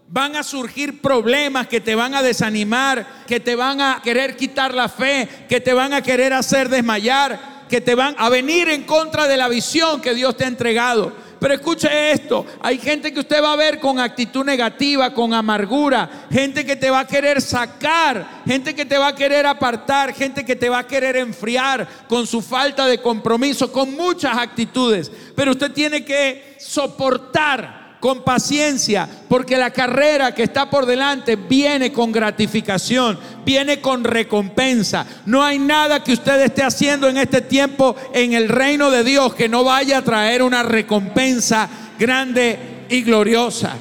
[0.08, 4.74] van a surgir problemas que te van a desanimar, que te van a querer quitar
[4.74, 8.84] la fe, que te van a querer hacer desmayar, que te van a venir en
[8.84, 11.13] contra de la visión que Dios te ha entregado.
[11.39, 16.27] Pero escuche esto, hay gente que usted va a ver con actitud negativa, con amargura,
[16.29, 20.43] gente que te va a querer sacar, gente que te va a querer apartar, gente
[20.43, 25.10] que te va a querer enfriar con su falta de compromiso, con muchas actitudes.
[25.34, 31.91] Pero usted tiene que soportar con paciencia, porque la carrera que está por delante viene
[31.91, 33.19] con gratificación,
[33.50, 35.08] viene con recompensa.
[35.26, 39.34] No hay nada que usted esté haciendo en este tiempo en el reino de Dios
[39.34, 43.74] que no vaya a traer una recompensa grande y gloriosa.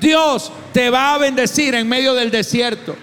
[0.00, 2.96] Dios te va a bendecir en medio del desierto.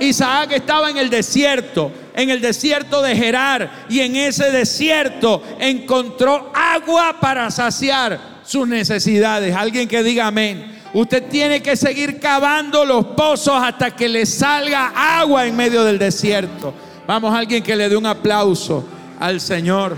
[0.00, 6.50] Isaac estaba en el desierto, en el desierto de Gerar, y en ese desierto encontró
[6.52, 9.54] agua para saciar sus necesidades.
[9.54, 10.77] Alguien que diga amén.
[10.94, 15.98] Usted tiene que seguir cavando los pozos hasta que le salga agua en medio del
[15.98, 16.72] desierto.
[17.06, 18.86] Vamos, alguien que le dé un aplauso
[19.20, 19.96] al Señor.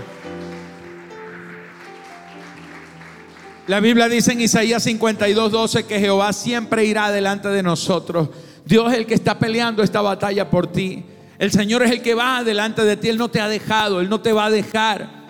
[3.67, 8.29] La Biblia dice en Isaías 52, 12 que Jehová siempre irá delante de nosotros.
[8.65, 11.05] Dios es el que está peleando esta batalla por ti.
[11.39, 13.07] El Señor es el que va delante de ti.
[13.09, 15.20] Él no te ha dejado, Él no te va a dejar.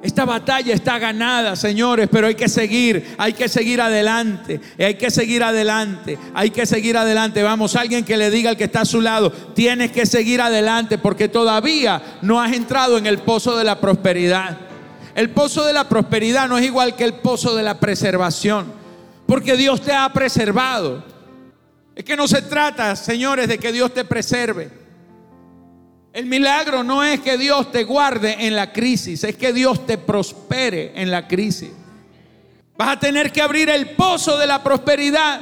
[0.00, 5.10] Esta batalla está ganada, señores, pero hay que seguir, hay que seguir adelante, hay que
[5.10, 7.42] seguir adelante, hay que seguir adelante.
[7.42, 10.98] Vamos, alguien que le diga al que está a su lado, tienes que seguir adelante
[10.98, 14.56] porque todavía no has entrado en el pozo de la prosperidad.
[15.16, 18.72] El pozo de la prosperidad no es igual que el pozo de la preservación,
[19.26, 21.02] porque Dios te ha preservado.
[21.96, 24.70] Es que no se trata, señores, de que Dios te preserve.
[26.18, 29.98] El milagro no es que Dios te guarde en la crisis, es que Dios te
[29.98, 31.70] prospere en la crisis.
[32.76, 35.40] Vas a tener que abrir el pozo de la prosperidad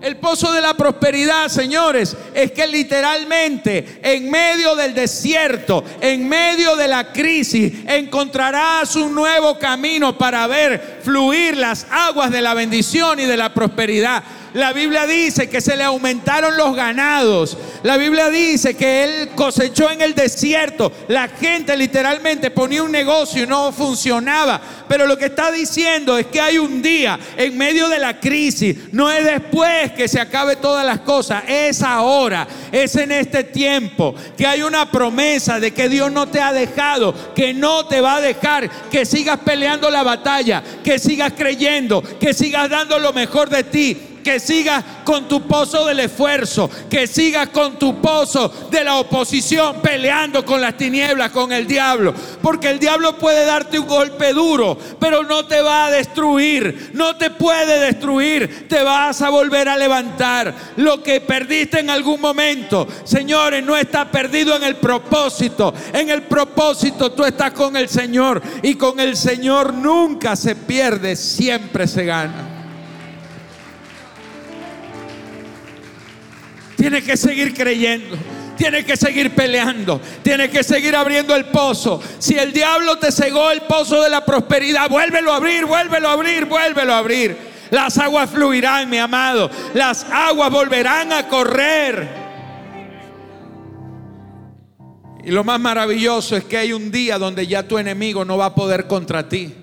[0.00, 6.74] El pozo de la prosperidad, señores, es que literalmente en medio del desierto, en medio
[6.74, 13.20] de la crisis, encontrarás un nuevo camino para ver fluir las aguas de la bendición
[13.20, 14.24] y de la prosperidad.
[14.54, 17.56] La Biblia dice que se le aumentaron los ganados.
[17.82, 20.92] La Biblia dice que él cosechó en el desierto.
[21.08, 24.60] La gente literalmente ponía un negocio y no funcionaba.
[24.88, 28.76] Pero lo que está diciendo es que hay un día en medio de la crisis.
[28.92, 31.44] No es después que se acabe todas las cosas.
[31.48, 32.46] Es ahora.
[32.70, 34.14] Es en este tiempo.
[34.36, 37.14] Que hay una promesa de que Dios no te ha dejado.
[37.34, 38.68] Que no te va a dejar.
[38.90, 40.62] Que sigas peleando la batalla.
[40.84, 42.02] Que sigas creyendo.
[42.20, 47.06] Que sigas dando lo mejor de ti que sigas con tu pozo del esfuerzo, que
[47.06, 52.14] sigas con tu pozo de la oposición peleando con las tinieblas, con el diablo.
[52.40, 57.16] Porque el diablo puede darte un golpe duro, pero no te va a destruir, no
[57.16, 60.54] te puede destruir, te vas a volver a levantar.
[60.76, 65.74] Lo que perdiste en algún momento, señores, no está perdido en el propósito.
[65.92, 71.16] En el propósito tú estás con el Señor y con el Señor nunca se pierde,
[71.16, 72.51] siempre se gana.
[76.82, 78.16] Tienes que seguir creyendo.
[78.56, 80.00] Tienes que seguir peleando.
[80.20, 82.02] Tienes que seguir abriendo el pozo.
[82.18, 86.12] Si el diablo te cegó el pozo de la prosperidad, vuélvelo a abrir, vuélvelo a
[86.14, 87.36] abrir, vuélvelo a abrir.
[87.70, 89.48] Las aguas fluirán, mi amado.
[89.74, 92.08] Las aguas volverán a correr.
[95.22, 98.46] Y lo más maravilloso es que hay un día donde ya tu enemigo no va
[98.46, 99.54] a poder contra ti.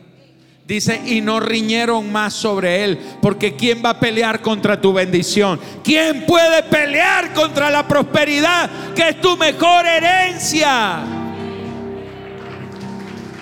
[0.69, 5.59] Dice, y no riñeron más sobre él, porque ¿quién va a pelear contra tu bendición?
[5.83, 10.99] ¿Quién puede pelear contra la prosperidad que es tu mejor herencia?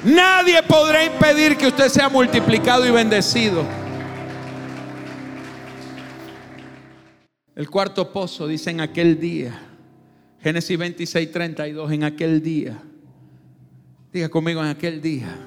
[0.06, 3.66] Nadie podrá impedir que usted sea multiplicado y bendecido.
[7.58, 9.63] El cuarto pozo dice en aquel día,
[10.42, 12.78] Génesis 26, 32, en aquel día.
[14.13, 15.38] Diga conmigo en aquel día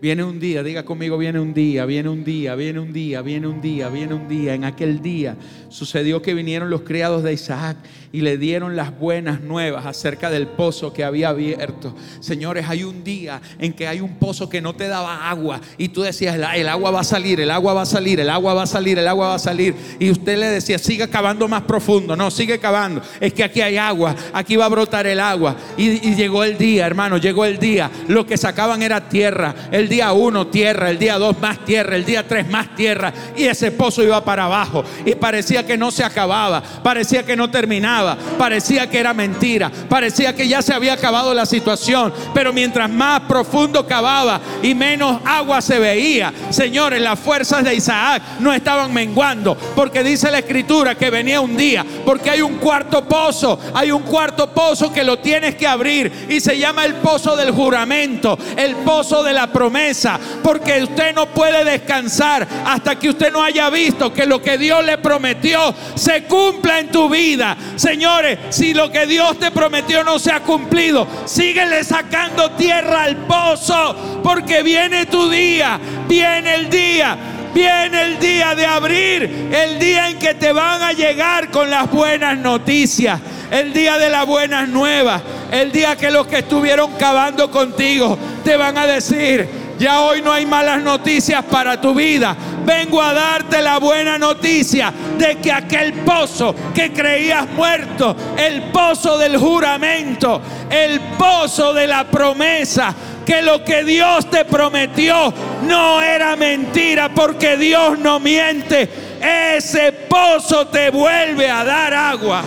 [0.00, 3.46] Viene un día, diga conmigo, viene un día, viene un día, viene un día, viene
[3.46, 4.54] un día, viene un día.
[4.54, 5.36] En aquel día
[5.68, 7.76] sucedió que vinieron los criados de Isaac
[8.12, 11.94] y le dieron las buenas nuevas acerca del pozo que había abierto.
[12.20, 15.88] Señores, hay un día en que hay un pozo que no te daba agua y
[15.88, 18.62] tú decías, el, agua va a salir, el agua va a salir, el agua va
[18.62, 19.74] a salir, el agua va a salir.
[19.98, 22.16] Y usted le decía, sigue cavando más profundo.
[22.16, 23.02] No, sigue cavando.
[23.20, 25.56] Es que aquí hay agua, aquí va a brotar el agua.
[25.76, 27.90] Y, y llegó el día, hermano, llegó el día.
[28.08, 29.54] Lo que sacaban era tierra.
[29.70, 33.12] El día uno tierra, el día dos más tierra, el día tres más tierra.
[33.36, 34.84] Y ese pozo iba para abajo.
[35.04, 37.99] Y parecía que no se acababa, parecía que no terminaba,
[38.38, 42.12] parecía que era mentira, parecía que ya se había acabado la situación.
[42.34, 48.22] Pero mientras más profundo cavaba y menos agua se veía, señores, las fuerzas de Isaac
[48.40, 49.56] no estaban menguando.
[49.74, 54.02] Porque dice la escritura que venía un día, porque hay un cuarto pozo, hay un
[54.02, 58.76] cuarto pozo que lo tienes que abrir y se llama el pozo del juramento, el
[58.76, 64.12] pozo de la promesa porque usted no puede descansar hasta que usted no haya visto
[64.12, 67.56] que lo que Dios le prometió se cumpla en tu vida.
[67.90, 73.16] Señores, si lo que Dios te prometió no se ha cumplido, síguele sacando tierra al
[73.26, 77.18] pozo, porque viene tu día, viene el día.
[77.52, 81.90] Viene el día de abrir, el día en que te van a llegar con las
[81.90, 87.50] buenas noticias, el día de las buenas nuevas, el día que los que estuvieron cavando
[87.50, 89.48] contigo te van a decir,
[89.80, 92.36] ya hoy no hay malas noticias para tu vida.
[92.66, 99.16] Vengo a darte la buena noticia de que aquel pozo que creías muerto, el pozo
[99.16, 106.36] del juramento, el pozo de la promesa, que lo que Dios te prometió no era
[106.36, 109.16] mentira porque Dios no miente.
[109.56, 112.42] Ese pozo te vuelve a dar agua.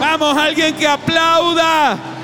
[0.00, 2.15] Vamos, alguien que aplauda.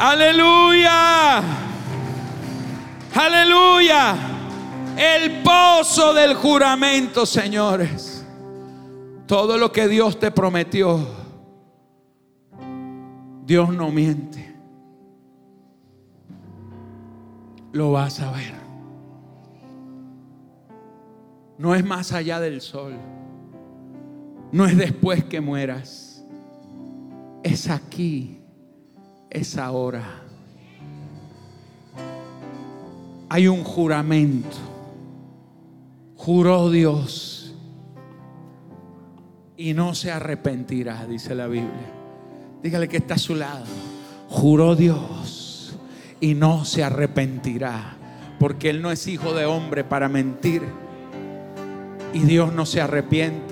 [0.00, 1.42] Aleluya.
[3.14, 4.16] Aleluya.
[4.96, 8.24] El pozo del juramento, señores.
[9.26, 11.06] Todo lo que Dios te prometió,
[13.44, 14.56] Dios no miente.
[17.72, 18.54] Lo vas a ver.
[21.58, 22.94] No es más allá del sol.
[24.50, 26.24] No es después que mueras.
[27.42, 28.39] Es aquí
[29.30, 30.22] es ahora.
[33.28, 34.56] Hay un juramento.
[36.16, 37.54] Juró Dios
[39.56, 41.92] y no se arrepentirá, dice la Biblia.
[42.62, 43.64] Dígale que está a su lado.
[44.28, 45.76] Juró Dios
[46.20, 47.96] y no se arrepentirá.
[48.38, 50.62] porque Él no es hijo de hombre para mentir.
[52.14, 53.49] Y Dios no se arrepiente.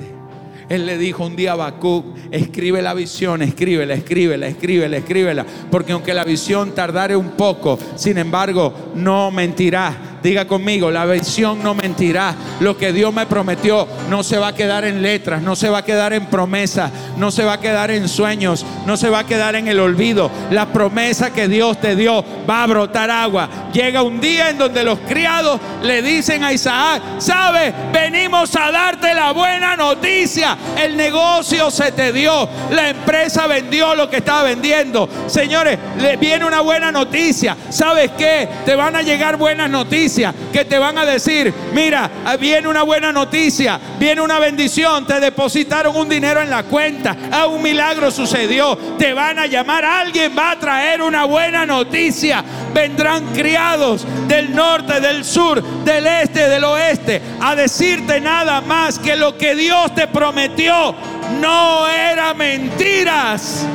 [0.68, 5.92] Él le dijo un día a Habacuc, escribe la visión, escríbela, escríbela, escríbela, escríbela, porque
[5.92, 10.07] aunque la visión tardare un poco, sin embargo, no mentirá.
[10.22, 12.34] Diga conmigo, la visión no mentirá.
[12.60, 15.78] Lo que Dios me prometió no se va a quedar en letras, no se va
[15.78, 19.26] a quedar en promesas, no se va a quedar en sueños, no se va a
[19.26, 20.30] quedar en el olvido.
[20.50, 23.48] La promesa que Dios te dio va a brotar agua.
[23.72, 27.72] Llega un día en donde los criados le dicen a Isaac, ¿sabes?
[27.92, 30.56] Venimos a darte la buena noticia.
[30.76, 35.08] El negocio se te dio, la empresa vendió lo que estaba vendiendo.
[35.28, 37.56] Señores, le viene una buena noticia.
[37.70, 38.48] ¿Sabes qué?
[38.64, 40.07] Te van a llegar buenas noticias
[40.52, 45.20] que te van a decir, mira, ah, viene una buena noticia, viene una bendición, te
[45.20, 49.84] depositaron un dinero en la cuenta, a ah, un milagro sucedió, te van a llamar,
[49.84, 52.42] alguien va a traer una buena noticia,
[52.72, 59.16] vendrán criados del norte, del sur, del este, del oeste, a decirte nada más que
[59.16, 60.94] lo que Dios te prometió
[61.40, 63.66] no era mentiras.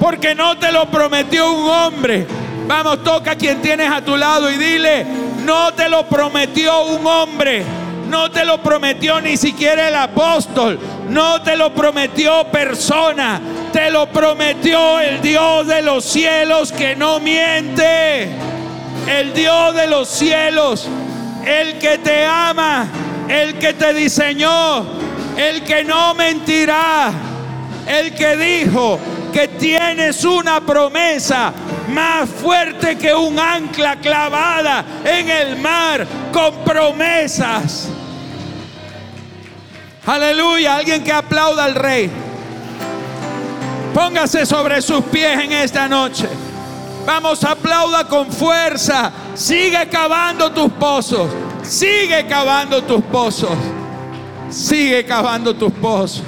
[0.00, 2.26] Porque no te lo prometió un hombre,
[2.70, 5.04] Vamos, toca a quien tienes a tu lado y dile,
[5.44, 7.64] no te lo prometió un hombre,
[8.08, 13.40] no te lo prometió ni siquiera el apóstol, no te lo prometió persona,
[13.72, 18.28] te lo prometió el Dios de los cielos que no miente,
[19.08, 20.86] el Dios de los cielos,
[21.44, 22.86] el que te ama,
[23.28, 24.86] el que te diseñó,
[25.36, 27.10] el que no mentirá,
[27.88, 29.00] el que dijo
[29.32, 31.52] que tienes una promesa
[31.88, 37.88] más fuerte que un ancla clavada en el mar con promesas.
[40.06, 42.10] Aleluya, alguien que aplauda al rey.
[43.94, 46.28] Póngase sobre sus pies en esta noche.
[47.06, 49.10] Vamos, aplauda con fuerza.
[49.34, 51.28] Sigue cavando tus pozos.
[51.62, 53.56] Sigue cavando tus pozos.
[54.48, 56.22] Sigue cavando tus pozos.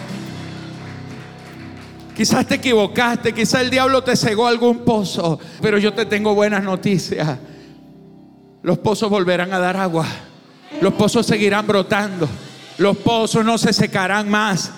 [2.23, 6.63] Quizás te equivocaste, quizás el diablo te cegó algún pozo, pero yo te tengo buenas
[6.63, 7.37] noticias.
[8.63, 10.07] Los pozos volverán a dar agua.
[10.81, 12.29] Los pozos seguirán brotando.
[12.79, 14.71] Los pozos no se secarán más.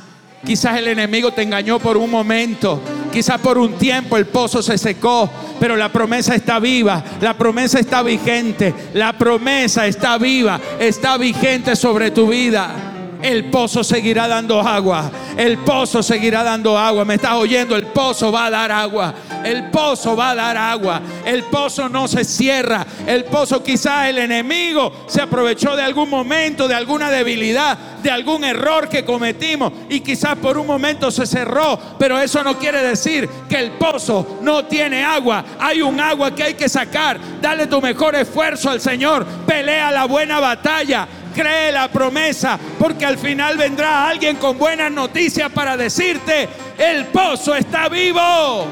[0.43, 2.81] Quizás el enemigo te engañó por un momento.
[3.13, 5.29] Quizás por un tiempo el pozo se secó.
[5.61, 7.05] Pero la promesa está viva.
[7.21, 8.75] La promesa está vigente.
[8.95, 10.59] La promesa está viva.
[10.81, 12.94] Está vigente sobre tu vida
[13.25, 15.11] el pozo seguirá dando agua.
[15.35, 17.07] El pozo seguirá dando agua.
[17.07, 17.75] ¿Me estás oyendo?
[17.75, 19.15] El pozo va a dar agua.
[19.43, 21.01] El pozo va a dar agua.
[21.25, 22.87] El pozo no se cierra.
[23.07, 28.45] El pozo quizás el enemigo se aprovechó de algún momento, de alguna debilidad, de algún
[28.45, 31.79] error que cometimos y quizás por un momento se cerró.
[31.99, 35.43] Pero eso no quiere decir que el pozo no tiene agua.
[35.59, 37.19] Hay un agua que hay que sacar.
[37.41, 39.25] Dale tu mejor esfuerzo al Señor.
[39.47, 45.51] Pelea la buena batalla cree la promesa, porque al final vendrá alguien con buenas noticias
[45.53, 48.67] para decirte, el pozo está vivo.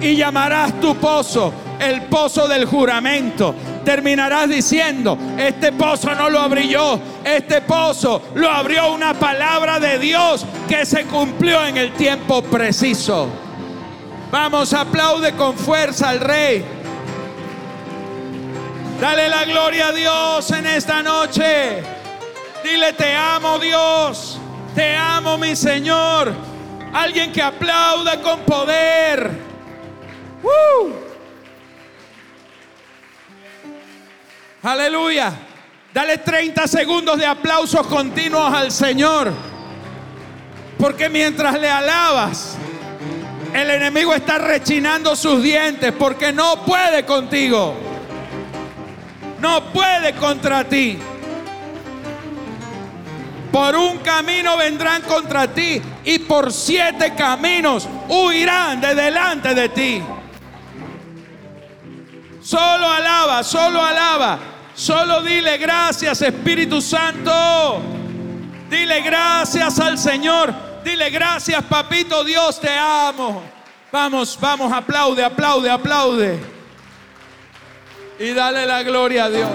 [0.00, 3.54] Y llamarás tu pozo el pozo del juramento.
[3.84, 9.98] Terminarás diciendo, este pozo no lo abrí yo, este pozo lo abrió una palabra de
[9.98, 13.28] Dios que se cumplió en el tiempo preciso.
[14.30, 16.62] Vamos, aplaude con fuerza al rey.
[19.00, 21.84] Dale la gloria a Dios en esta noche.
[22.64, 24.40] Dile, te amo Dios.
[24.74, 26.34] Te amo mi Señor.
[26.92, 29.30] Alguien que aplauda con poder.
[34.64, 35.32] Aleluya.
[35.94, 39.32] Dale 30 segundos de aplausos continuos al Señor.
[40.76, 42.56] Porque mientras le alabas,
[43.54, 47.87] el enemigo está rechinando sus dientes porque no puede contigo
[49.40, 50.98] no puede contra ti.
[53.52, 60.02] Por un camino vendrán contra ti y por siete caminos huirán de delante de ti.
[62.42, 64.38] Solo alaba, solo alaba.
[64.74, 67.80] Solo dile gracias Espíritu Santo.
[68.70, 70.54] Dile gracias al Señor.
[70.84, 73.42] Dile gracias Papito Dios, te amo.
[73.90, 76.57] Vamos, vamos, aplaude, aplaude, aplaude
[78.18, 79.50] y dale la gloria a Dios.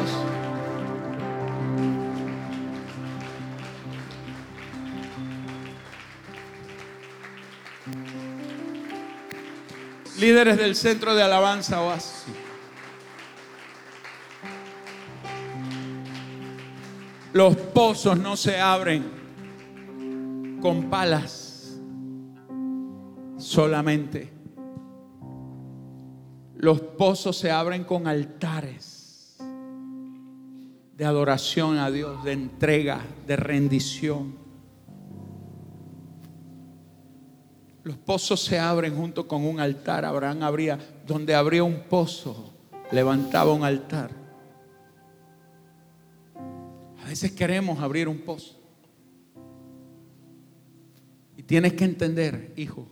[10.19, 12.33] Líderes del centro de alabanza Oasis.
[17.33, 19.03] Los pozos no se abren
[20.61, 21.79] con palas
[23.37, 24.32] solamente
[26.63, 29.35] los pozos se abren con altares
[30.95, 34.35] de adoración a Dios, de entrega, de rendición.
[37.83, 40.05] Los pozos se abren junto con un altar.
[40.05, 42.53] Abraham abría, donde abría un pozo,
[42.93, 44.11] levantaba un altar.
[47.03, 48.57] A veces queremos abrir un pozo.
[51.35, 52.87] Y tienes que entender, hijo,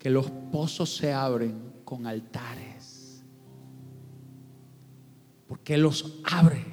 [0.00, 3.24] que los pozos se abren con altares.
[5.46, 6.66] Porque los abre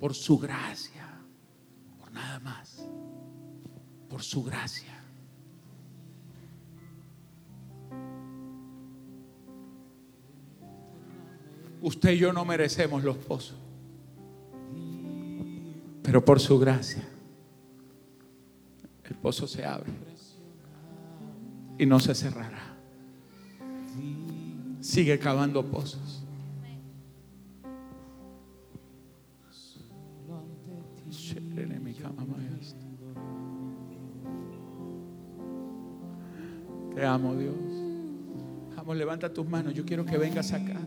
[0.00, 1.04] por su gracia,
[1.98, 2.88] por nada más,
[4.08, 4.94] por su gracia.
[11.82, 13.58] Usted y yo no merecemos los pozos,
[16.02, 17.06] pero por su gracia
[19.04, 19.92] el pozo se abre
[21.78, 22.75] y no se cerrará.
[24.80, 26.26] Sigue cavando pozos.
[36.96, 37.54] Te amo, Dios.
[38.74, 39.74] Vamos, levanta tus manos.
[39.74, 40.80] Yo quiero que vengas acá.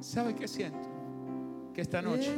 [0.00, 0.88] ¿Sabe qué siento?
[1.74, 2.32] Que esta noche.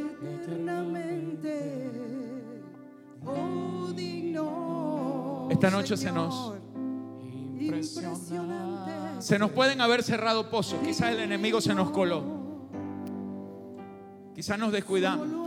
[5.50, 6.55] Esta noche se nos.
[9.18, 10.78] Se nos pueden haber cerrado pozos.
[10.84, 12.24] Quizás el enemigo se nos coló.
[14.34, 15.46] Quizás nos descuidamos.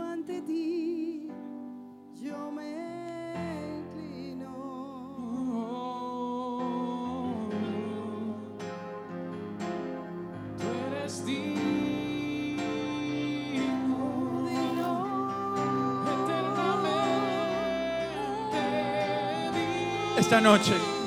[20.30, 20.99] esta noche.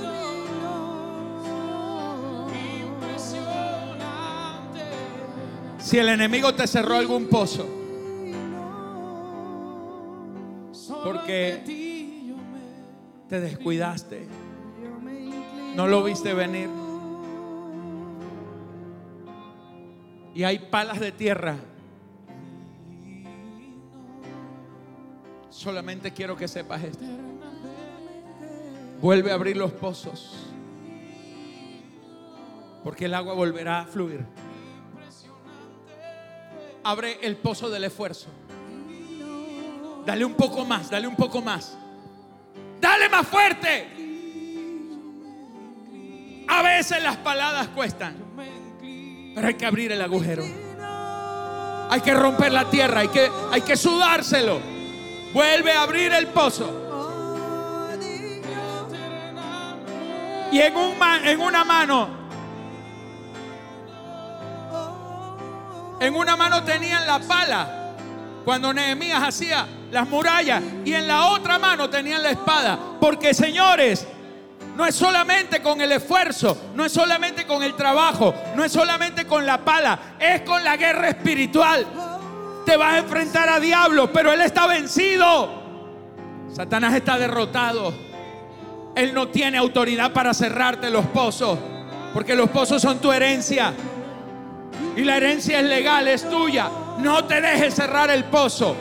[5.93, 7.67] Si el enemigo te cerró algún pozo,
[11.03, 11.61] porque
[13.29, 14.27] te descuidaste,
[15.75, 16.67] no lo viste venir.
[20.33, 21.57] Y hay palas de tierra.
[25.51, 27.05] Solamente quiero que sepas esto.
[28.99, 30.49] Vuelve a abrir los pozos.
[32.83, 34.25] Porque el agua volverá a fluir.
[36.83, 38.27] Abre el pozo del esfuerzo.
[40.05, 41.77] Dale un poco más, dale un poco más.
[42.81, 43.87] Dale más fuerte.
[46.47, 48.17] A veces las paladas cuestan.
[49.35, 50.43] Pero hay que abrir el agujero.
[51.89, 54.59] Hay que romper la tierra, hay que, hay que sudárselo.
[55.33, 56.83] Vuelve a abrir el pozo.
[60.53, 60.93] y en, un,
[61.25, 62.22] en una mano,
[66.03, 67.93] en una mano tenían la pala
[68.43, 72.77] cuando Nehemías hacía las murallas y en la otra mano tenían la espada.
[72.99, 74.05] Porque señores,
[74.75, 79.25] no es solamente con el esfuerzo, no es solamente con el trabajo, no es solamente
[79.25, 81.85] con la pala, es con la guerra espiritual.
[82.65, 85.63] Te vas a enfrentar a diablo, pero él está vencido.
[86.51, 87.93] Satanás está derrotado.
[88.93, 91.57] Él no tiene autoridad para cerrarte los pozos,
[92.13, 93.73] porque los pozos son tu herencia.
[94.95, 96.69] Y la herencia es legal, es tuya.
[96.99, 98.75] No te dejes cerrar el pozo.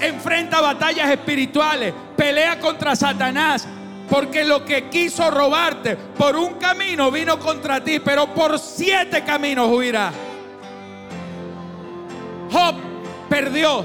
[0.00, 1.94] Enfrenta batallas espirituales.
[2.16, 3.66] Pelea contra Satanás.
[4.08, 9.70] Porque lo que quiso robarte por un camino vino contra ti, pero por siete caminos
[9.70, 10.10] huirá.
[12.50, 12.74] Job
[13.28, 13.84] perdió.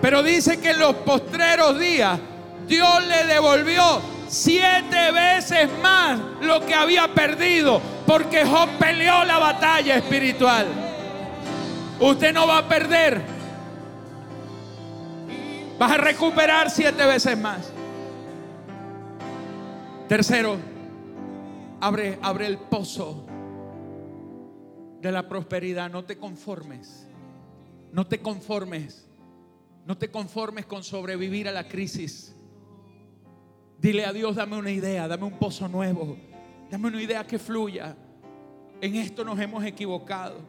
[0.00, 2.18] Pero dice que en los postreros días
[2.66, 9.96] Dios le devolvió siete veces más lo que había perdido, porque Job peleó la batalla
[9.96, 10.66] espiritual.
[12.00, 13.20] Usted no va a perder.
[15.78, 17.70] Vas a recuperar siete veces más.
[20.08, 20.56] Tercero,
[21.80, 23.26] abre, abre el pozo
[25.02, 25.90] de la prosperidad.
[25.90, 27.06] No te conformes.
[27.92, 29.06] No te conformes.
[29.84, 32.34] No te conformes con sobrevivir a la crisis.
[33.78, 36.16] Dile a Dios, dame una idea, dame un pozo nuevo,
[36.70, 37.96] dame una idea que fluya.
[38.80, 40.40] En esto nos hemos equivocado,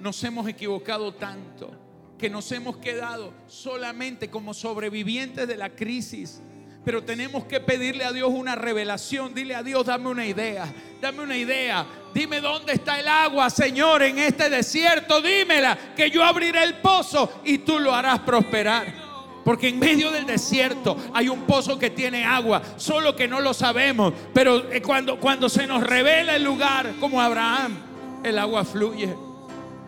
[0.00, 1.84] nos hemos equivocado tanto
[2.18, 6.40] que nos hemos quedado solamente como sobrevivientes de la crisis.
[6.84, 9.34] Pero tenemos que pedirle a Dios una revelación.
[9.34, 11.86] Dile a Dios, dame una idea, dame una idea.
[12.12, 15.20] Dime dónde está el agua, Señor, en este desierto.
[15.20, 19.03] Dímela, que yo abriré el pozo y tú lo harás prosperar.
[19.44, 23.52] Porque en medio del desierto hay un pozo que tiene agua, solo que no lo
[23.52, 24.12] sabemos.
[24.32, 27.76] Pero eh, cuando, cuando se nos revela el lugar, como Abraham,
[28.22, 29.14] el agua fluye.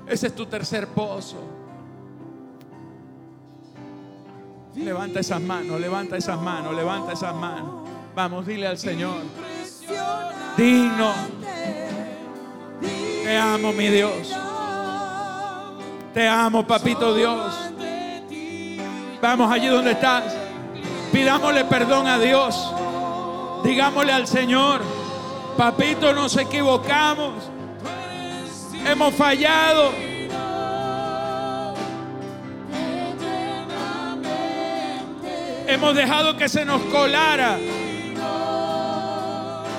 [0.07, 1.57] Ese es tu tercer pozo.
[4.76, 7.88] Levanta esas manos, levanta esas manos, levanta esas manos.
[8.14, 9.22] Vamos, dile al Señor.
[10.57, 11.12] Digno.
[13.24, 14.36] Te amo, mi Dios.
[16.12, 17.65] Te amo, papito Dios.
[19.29, 20.22] Vamos allí donde estás.
[21.12, 22.72] Pidámosle perdón a Dios.
[23.64, 24.81] Digámosle al Señor,
[25.57, 27.33] papito, nos equivocamos.
[28.87, 29.91] Hemos fallado.
[35.66, 37.59] Hemos dejado que se nos colara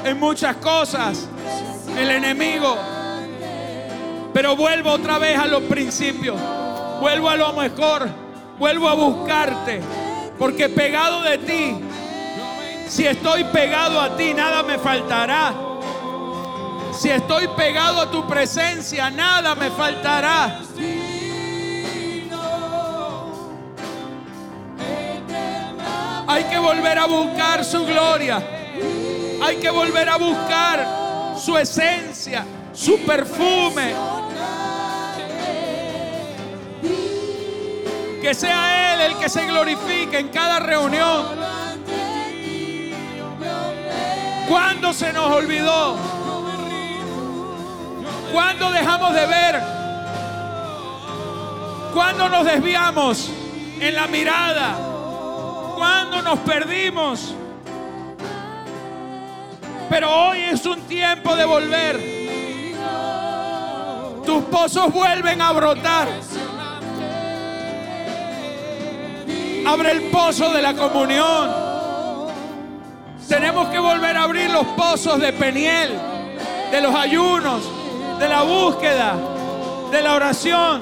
[0.03, 1.25] en muchas cosas
[1.97, 2.77] el enemigo.
[4.33, 6.37] Pero vuelvo otra vez a los principios.
[6.99, 8.26] Vuelvo a lo mejor.
[8.57, 9.81] Vuelvo a buscarte.
[10.37, 11.77] Porque pegado de ti,
[12.87, 15.53] si estoy pegado a ti, nada me faltará.
[16.93, 20.61] Si estoy pegado a tu presencia, nada me faltará.
[26.29, 28.43] Hay que volver a buscar su gloria.
[29.41, 33.93] Hay que volver a buscar su esencia, su perfume.
[38.27, 41.27] Que sea Él el que se glorifique en cada reunión.
[44.49, 45.95] ¿Cuándo se nos olvidó?
[48.33, 49.63] ¿Cuándo dejamos de ver?
[51.93, 53.31] ¿Cuándo nos desviamos
[53.79, 54.75] en la mirada?
[55.77, 57.33] ¿Cuándo nos perdimos?
[59.89, 61.97] Pero hoy es un tiempo de volver.
[64.25, 66.09] Tus pozos vuelven a brotar.
[69.67, 71.51] Abre el pozo de la comunión.
[73.27, 75.91] Tenemos que volver a abrir los pozos de Peniel,
[76.71, 77.69] de los ayunos,
[78.17, 79.15] de la búsqueda,
[79.91, 80.81] de la oración,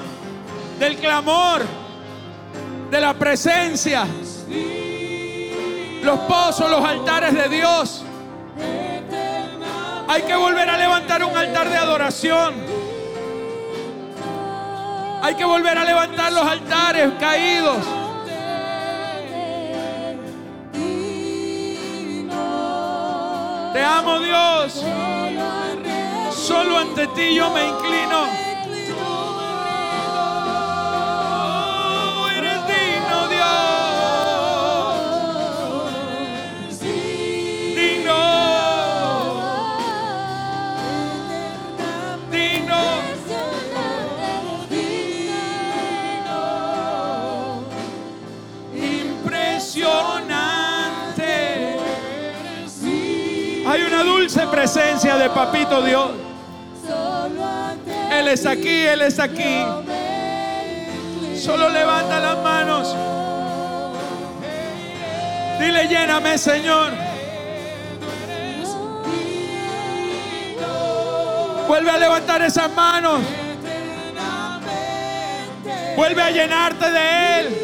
[0.78, 1.62] del clamor,
[2.88, 4.06] de la presencia.
[6.04, 8.04] Los pozos, los altares de Dios.
[10.06, 12.54] Hay que volver a levantar un altar de adoración.
[15.22, 17.95] Hay que volver a levantar los altares caídos.
[23.76, 24.82] Te amo Dios.
[26.34, 28.45] Solo ante ti yo me inclino.
[54.56, 56.12] Presencia de Papito Dios.
[58.10, 59.62] Él es aquí, Él es aquí.
[61.38, 62.96] Solo levanta las manos.
[65.60, 66.90] Dile, lléname, Señor.
[71.68, 73.20] Vuelve a levantar esas manos.
[75.96, 77.56] Vuelve a llenarte de Él.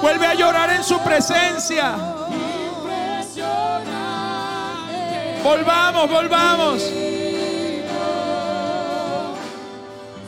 [0.00, 2.11] Vuelve a llorar en su presencia.
[5.42, 6.82] Volvamos, volvamos.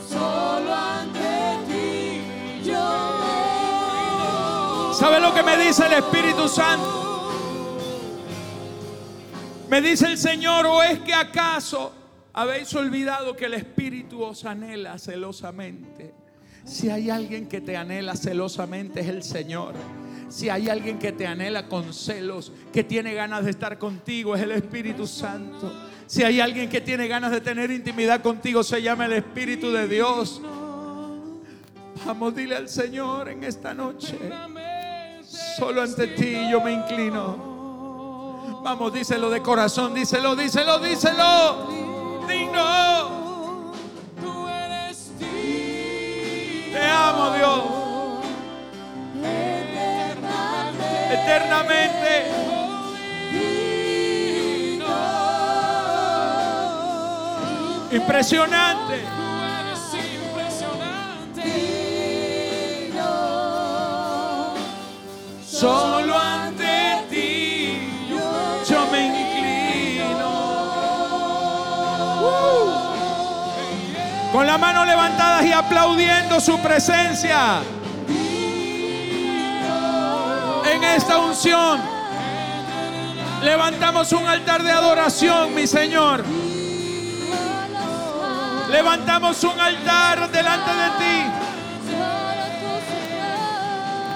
[0.09, 2.71] Solo ante ti
[4.93, 7.31] ¿Sabe lo que me dice el Espíritu Santo?
[9.69, 11.91] Me dice el Señor, ¿o es que acaso
[12.33, 16.13] habéis olvidado que el Espíritu os anhela celosamente?
[16.65, 19.75] Si hay alguien que te anhela celosamente es el Señor.
[20.29, 24.41] Si hay alguien que te anhela con celos, que tiene ganas de estar contigo, es
[24.41, 25.71] el Espíritu Santo.
[26.07, 29.87] Si hay alguien que tiene ganas de tener intimidad contigo, se llama el Espíritu de
[29.87, 30.41] Dios.
[32.05, 34.17] Vamos, dile al Señor en esta noche.
[35.57, 37.55] Solo ante ti yo me inclino.
[38.63, 41.69] Vamos, díselo de corazón, díselo, díselo, díselo.
[42.27, 43.05] Digno.
[46.71, 47.84] Te amo, Dios.
[51.15, 52.31] Eternamente.
[57.91, 59.03] Impresionante.
[65.45, 67.79] Solo ante ti
[68.69, 70.31] yo me inclino.
[74.33, 77.61] Con las manos levantadas y aplaudiendo su presencia.
[80.93, 81.81] Esta unción.
[83.41, 86.23] Levantamos un altar de adoración, mi Señor.
[88.69, 91.45] Levantamos un altar delante de ti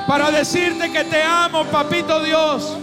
[0.08, 2.78] para decirte que te amo, papito Dios.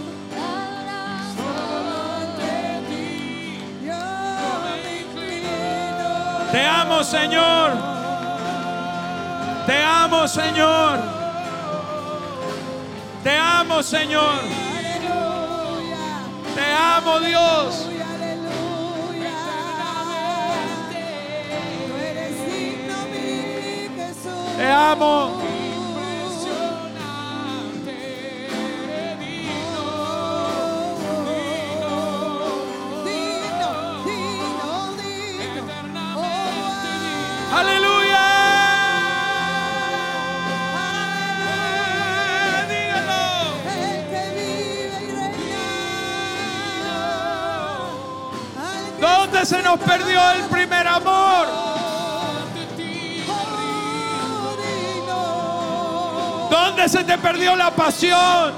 [6.51, 7.71] Te amo, Señor.
[9.65, 11.16] Te amo, Señor.
[13.27, 14.39] Te amo, Señor.
[16.55, 17.89] Te amo, Dios.
[24.55, 25.46] Te amo.
[49.47, 51.47] Se nos perdió el primer amor?
[56.51, 58.51] ¿Dónde se te perdió la pasión?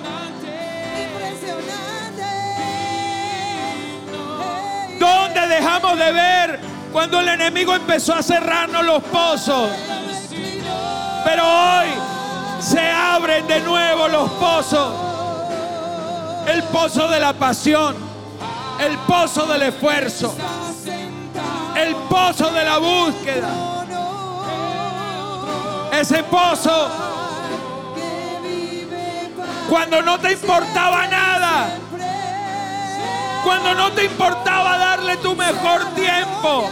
[4.99, 6.59] ¿Dónde dejamos de ver
[6.91, 9.69] cuando el enemigo empezó a cerrarnos los pozos?
[11.23, 11.89] Pero hoy
[12.61, 14.91] se abren de nuevo los pozos.
[16.47, 17.95] El pozo de la pasión,
[18.79, 20.33] el pozo del esfuerzo,
[21.89, 23.49] el pozo de la búsqueda.
[25.91, 26.89] Ese pozo
[29.69, 31.69] cuando no te importaba nada.
[33.43, 36.69] Cuando no te importaba darle tu mejor tiempo.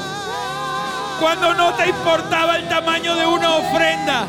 [1.20, 4.28] Cuando no te importaba el tamaño de una ofrenda.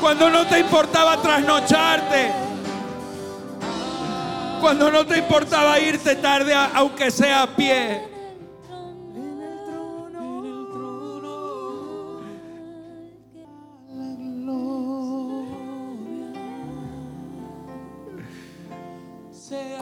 [0.00, 2.51] Cuando no te importaba trasnocharte.
[4.62, 8.00] Cuando no te importaba irte tarde, aunque sea a pie.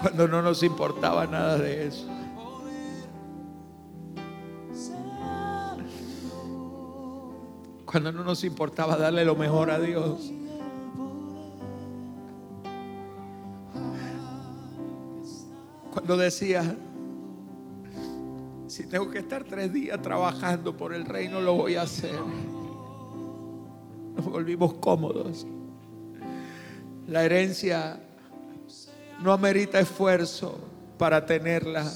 [0.00, 2.08] Cuando no nos importaba nada de eso.
[7.84, 10.32] Cuando no nos importaba darle lo mejor a Dios.
[15.92, 16.76] Cuando decía,
[18.68, 22.18] si tengo que estar tres días trabajando por el reino, lo voy a hacer.
[24.14, 25.46] Nos volvimos cómodos.
[27.08, 28.00] La herencia
[29.20, 30.58] no amerita esfuerzo
[30.96, 31.90] para tenerla.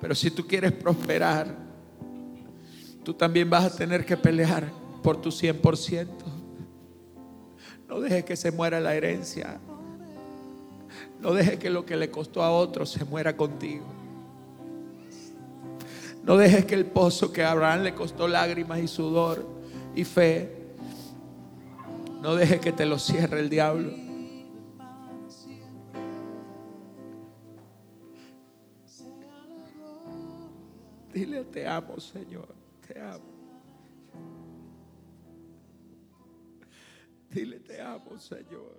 [0.00, 1.54] Pero si tú quieres prosperar,
[3.04, 4.68] tú también vas a tener que pelear
[5.02, 6.08] por tu 100%.
[7.88, 9.60] No dejes que se muera la herencia.
[11.20, 13.84] No dejes que lo que le costó a otros se muera contigo.
[16.22, 19.46] No dejes que el pozo que a Abraham le costó lágrimas y sudor
[19.94, 20.52] y fe,
[22.20, 23.92] no dejes que te lo cierre el diablo.
[31.12, 32.48] Dile, te amo, Señor,
[32.86, 33.24] te amo.
[37.30, 38.75] Dile, te amo, Señor.